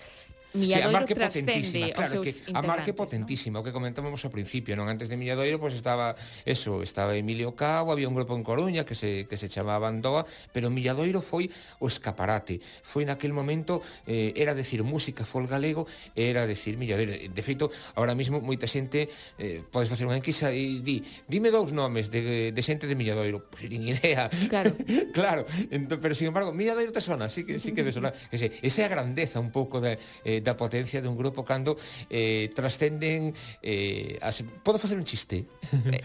Milladoiro 0.53 0.89
a 0.89 0.93
marca 0.93 1.15
potentísima, 1.15 1.89
claro, 1.95 2.23
que 2.23 2.35
a 2.53 2.63
marca 2.63 2.93
potentísima, 2.93 3.55
¿no? 3.55 3.63
o 3.63 3.65
que 3.65 3.71
comentábamos 3.71 4.19
ao 4.27 4.35
principio, 4.35 4.75
non 4.75 4.91
antes 4.91 5.07
de 5.07 5.15
Milladoiro 5.15 5.63
pois 5.63 5.79
pues, 5.79 5.79
estaba 5.79 6.19
eso, 6.43 6.83
estaba 6.83 7.15
Emilio 7.15 7.55
Cabo, 7.55 7.95
había 7.95 8.11
un 8.11 8.19
grupo 8.19 8.35
en 8.35 8.43
Coruña 8.43 8.83
que 8.83 8.99
se 8.99 9.31
que 9.31 9.39
se 9.39 9.47
chamaba 9.47 9.87
Andoa, 9.87 10.27
pero 10.51 10.67
Milladoiro 10.67 11.23
foi 11.23 11.47
o 11.79 11.87
escaparate. 11.87 12.59
Foi 12.83 13.07
naquel 13.07 13.31
momento 13.31 13.79
eh, 14.11 14.35
era 14.35 14.51
decir 14.59 14.83
música 14.83 15.23
folk 15.23 15.47
galego, 15.47 15.87
era 16.19 16.51
decir 16.51 16.75
Milladoiro. 16.75 17.15
De 17.15 17.43
feito, 17.47 17.71
agora 17.95 18.19
mesmo 18.19 18.43
moita 18.43 18.67
xente 18.67 19.07
eh, 19.39 19.63
podes 19.71 19.87
facer 19.87 20.11
unha 20.11 20.19
enquisa 20.19 20.51
e 20.51 20.83
di, 20.83 21.07
dime 21.31 21.55
dous 21.55 21.71
nomes 21.71 22.11
de, 22.11 22.51
de 22.51 22.63
xente 22.67 22.91
de 22.91 22.99
Milladoiro, 22.99 23.47
pois 23.47 23.67
pues, 23.67 23.71
nin 23.71 23.87
idea. 23.87 24.27
Claro. 24.51 24.75
claro, 25.15 25.47
entón, 25.71 26.03
pero 26.03 26.19
sin 26.19 26.35
embargo, 26.35 26.51
Milladoiro 26.51 26.91
te 26.91 26.99
sona, 26.99 27.31
sí 27.31 27.47
que 27.47 27.63
sí 27.63 27.71
que 27.71 27.87
me 27.87 27.95
sona, 27.95 28.11
ese, 28.35 28.51
esa 28.67 28.91
grandeza 28.91 29.39
un 29.39 29.55
pouco 29.55 29.79
de 29.79 29.95
eh, 30.25 30.40
da 30.41 30.57
potencia 30.57 31.01
dun 31.05 31.15
grupo 31.15 31.45
cando 31.45 31.77
eh, 32.09 32.51
trascenden 32.57 33.33
eh, 33.63 34.19
as... 34.21 34.43
Podo 34.65 34.81
facer 34.81 34.97
un 34.97 35.05
chiste? 35.05 35.47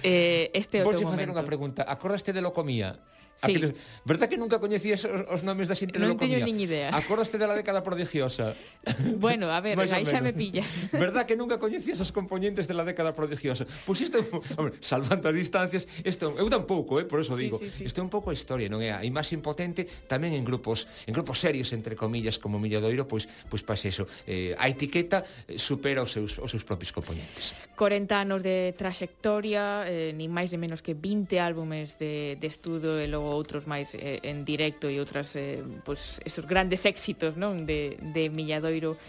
Eh, 0.05 0.51
este 0.53 0.79
é 0.79 0.81
o 0.83 0.91
teu 0.91 1.07
momento. 1.07 1.15
facer 1.15 1.27
unha 1.31 1.45
pregunta. 1.47 1.81
Acordaste 1.87 2.35
de 2.35 2.41
Locomía? 2.43 2.99
Sí. 3.35 3.51
Aqueles... 3.51 3.75
Verdad 4.05 4.29
que 4.29 4.37
nunca 4.37 4.59
coñecías 4.63 5.03
os, 5.03 5.27
os 5.27 5.41
nomes 5.43 5.67
da 5.67 5.75
xente 5.75 5.99
non 5.99 6.15
de 6.15 6.23
locomía? 6.23 6.39
Non 6.39 6.47
teño 6.47 6.55
nin 6.55 6.57
idea. 6.63 6.95
Acordaste 6.95 7.35
da 7.35 7.51
década 7.51 7.83
prodigiosa? 7.83 8.55
Bueno, 9.19 9.51
a 9.51 9.59
ver, 9.59 9.75
aí 9.95 10.05
xa 10.07 10.21
me 10.23 10.31
pillas. 10.31 10.71
Verdad 10.93 11.25
que 11.27 11.35
nunca 11.35 11.59
coñecías 11.59 11.99
os 11.99 12.15
componentes 12.15 12.69
da 12.71 12.79
década 12.87 13.11
prodigiosa? 13.11 13.67
Pois 13.83 13.99
pues 13.99 14.07
isto, 14.07 14.23
hombre, 14.55 14.79
salvando 14.79 15.27
as 15.27 15.35
distancias, 15.35 15.83
isto, 16.05 16.31
eu 16.37 16.47
tampouco, 16.47 17.01
eh, 17.01 17.05
por 17.09 17.19
eso 17.19 17.35
digo, 17.35 17.59
sí, 17.59 17.67
sí, 17.67 17.83
sí. 17.83 17.83
isto 17.89 17.99
é 17.99 18.03
un 18.05 18.11
pouco 18.13 18.31
a 18.31 18.35
historia, 18.35 18.71
non 18.71 18.79
é? 18.79 18.95
A 18.95 19.03
imaxe 19.03 19.35
impotente 19.35 19.83
tamén 20.07 20.31
en 20.31 20.47
grupos, 20.47 20.87
en 21.03 21.11
grupos 21.11 21.41
serios, 21.43 21.75
entre 21.75 21.97
comillas, 21.97 22.39
como 22.39 22.55
Milladoiro, 22.55 23.03
pois, 23.03 23.27
pois 23.51 23.65
pase 23.65 23.91
eso. 23.91 24.07
Eh, 24.23 24.55
a 24.55 24.71
etiqueta 24.71 25.27
eh, 25.49 25.59
supera 25.59 25.99
os 26.05 26.13
seus, 26.15 26.39
os 26.39 26.47
seus 26.47 26.63
propios 26.63 26.95
componentes. 26.95 27.57
40 27.75 28.15
anos 28.15 28.39
de 28.45 28.71
traxectoria, 28.77 29.83
eh, 29.89 30.13
nin 30.15 30.31
máis 30.31 30.53
ni 30.53 30.61
menos 30.61 30.79
que 30.85 30.93
20 30.93 31.41
álbumes 31.41 31.99
de, 31.99 32.37
de 32.39 32.47
estudo 32.47 33.01
e 33.01 33.09
logo 33.09 33.24
outros 33.31 33.65
máis 33.65 33.93
eh, 33.97 34.21
en 34.27 34.45
directo 34.45 34.91
e 34.91 35.01
outras 35.01 35.33
eh, 35.33 35.63
pues, 35.87 36.21
esos 36.21 36.45
grandes 36.45 36.85
éxitos 36.85 37.39
non 37.39 37.65
de, 37.65 37.97
de 38.13 38.29
Milladoiro 38.29 38.99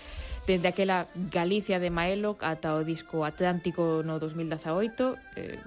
dende 0.46 0.70
aquela 0.70 1.10
Galicia 1.32 1.82
de 1.82 1.90
Maelo 1.90 2.38
ata 2.40 2.78
o 2.78 2.86
disco 2.86 3.26
Atlántico 3.26 4.06
no 4.06 4.22
2018 4.22 5.36
eh, 5.36 5.58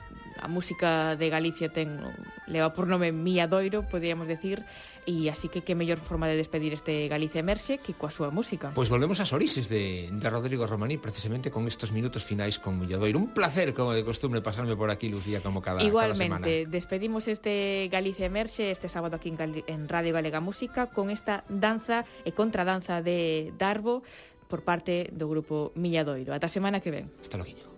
a 0.42 0.48
música 0.48 1.16
de 1.16 1.30
Galicia 1.30 1.70
ten 1.70 2.02
leva 2.48 2.74
por 2.74 2.88
nome 2.88 3.12
Mía 3.12 3.48
Doiro, 3.48 3.84
podíamos 3.86 4.28
decir, 4.28 4.66
e 5.06 5.30
así 5.30 5.50
que 5.50 5.62
que 5.62 5.76
mellor 5.76 6.00
forma 6.00 6.26
de 6.28 6.38
despedir 6.38 6.74
este 6.74 7.08
Galicia 7.08 7.44
Emerxe 7.44 7.78
que 7.78 7.94
coa 7.94 8.10
súa 8.10 8.32
música. 8.32 8.72
Pois 8.74 8.88
pues 8.88 8.94
volvemos 8.94 9.20
ás 9.20 9.32
orixes 9.36 9.70
de, 9.70 10.10
de 10.10 10.28
Rodrigo 10.30 10.66
Romaní 10.66 10.98
precisamente 10.98 11.52
con 11.52 11.68
estes 11.68 11.92
minutos 11.92 12.26
finais 12.26 12.58
con 12.58 12.80
Mía 12.80 12.98
Doiro. 12.98 13.20
Un 13.20 13.34
placer, 13.34 13.74
como 13.74 13.94
de 13.94 14.06
costumbre, 14.06 14.42
pasarme 14.42 14.76
por 14.76 14.90
aquí, 14.90 15.10
Lucía, 15.10 15.42
como 15.42 15.62
cada, 15.62 15.84
Igualmente, 15.84 16.30
cada 16.30 16.46
semana. 16.46 16.72
despedimos 16.72 17.28
este 17.28 17.90
Galicia 17.92 18.26
Emerxe 18.26 18.72
este 18.72 18.90
sábado 18.90 19.18
aquí 19.18 19.30
en, 19.30 19.38
Gal 19.38 19.64
en 19.68 19.90
Radio 19.90 20.14
Galega 20.14 20.40
Música 20.40 20.88
con 20.88 21.10
esta 21.10 21.44
danza 21.50 22.06
e 22.26 22.32
contradanza 22.34 23.02
de 23.02 23.54
Darbo 23.58 24.02
por 24.50 24.66
parte 24.66 25.14
do 25.14 25.30
grupo 25.30 25.72
Milladoiro. 25.78 26.34
Ata 26.34 26.50
semana 26.50 26.82
que 26.82 26.90
ven. 26.90 27.14
Hasta 27.22 27.38
loquiño. 27.38 27.69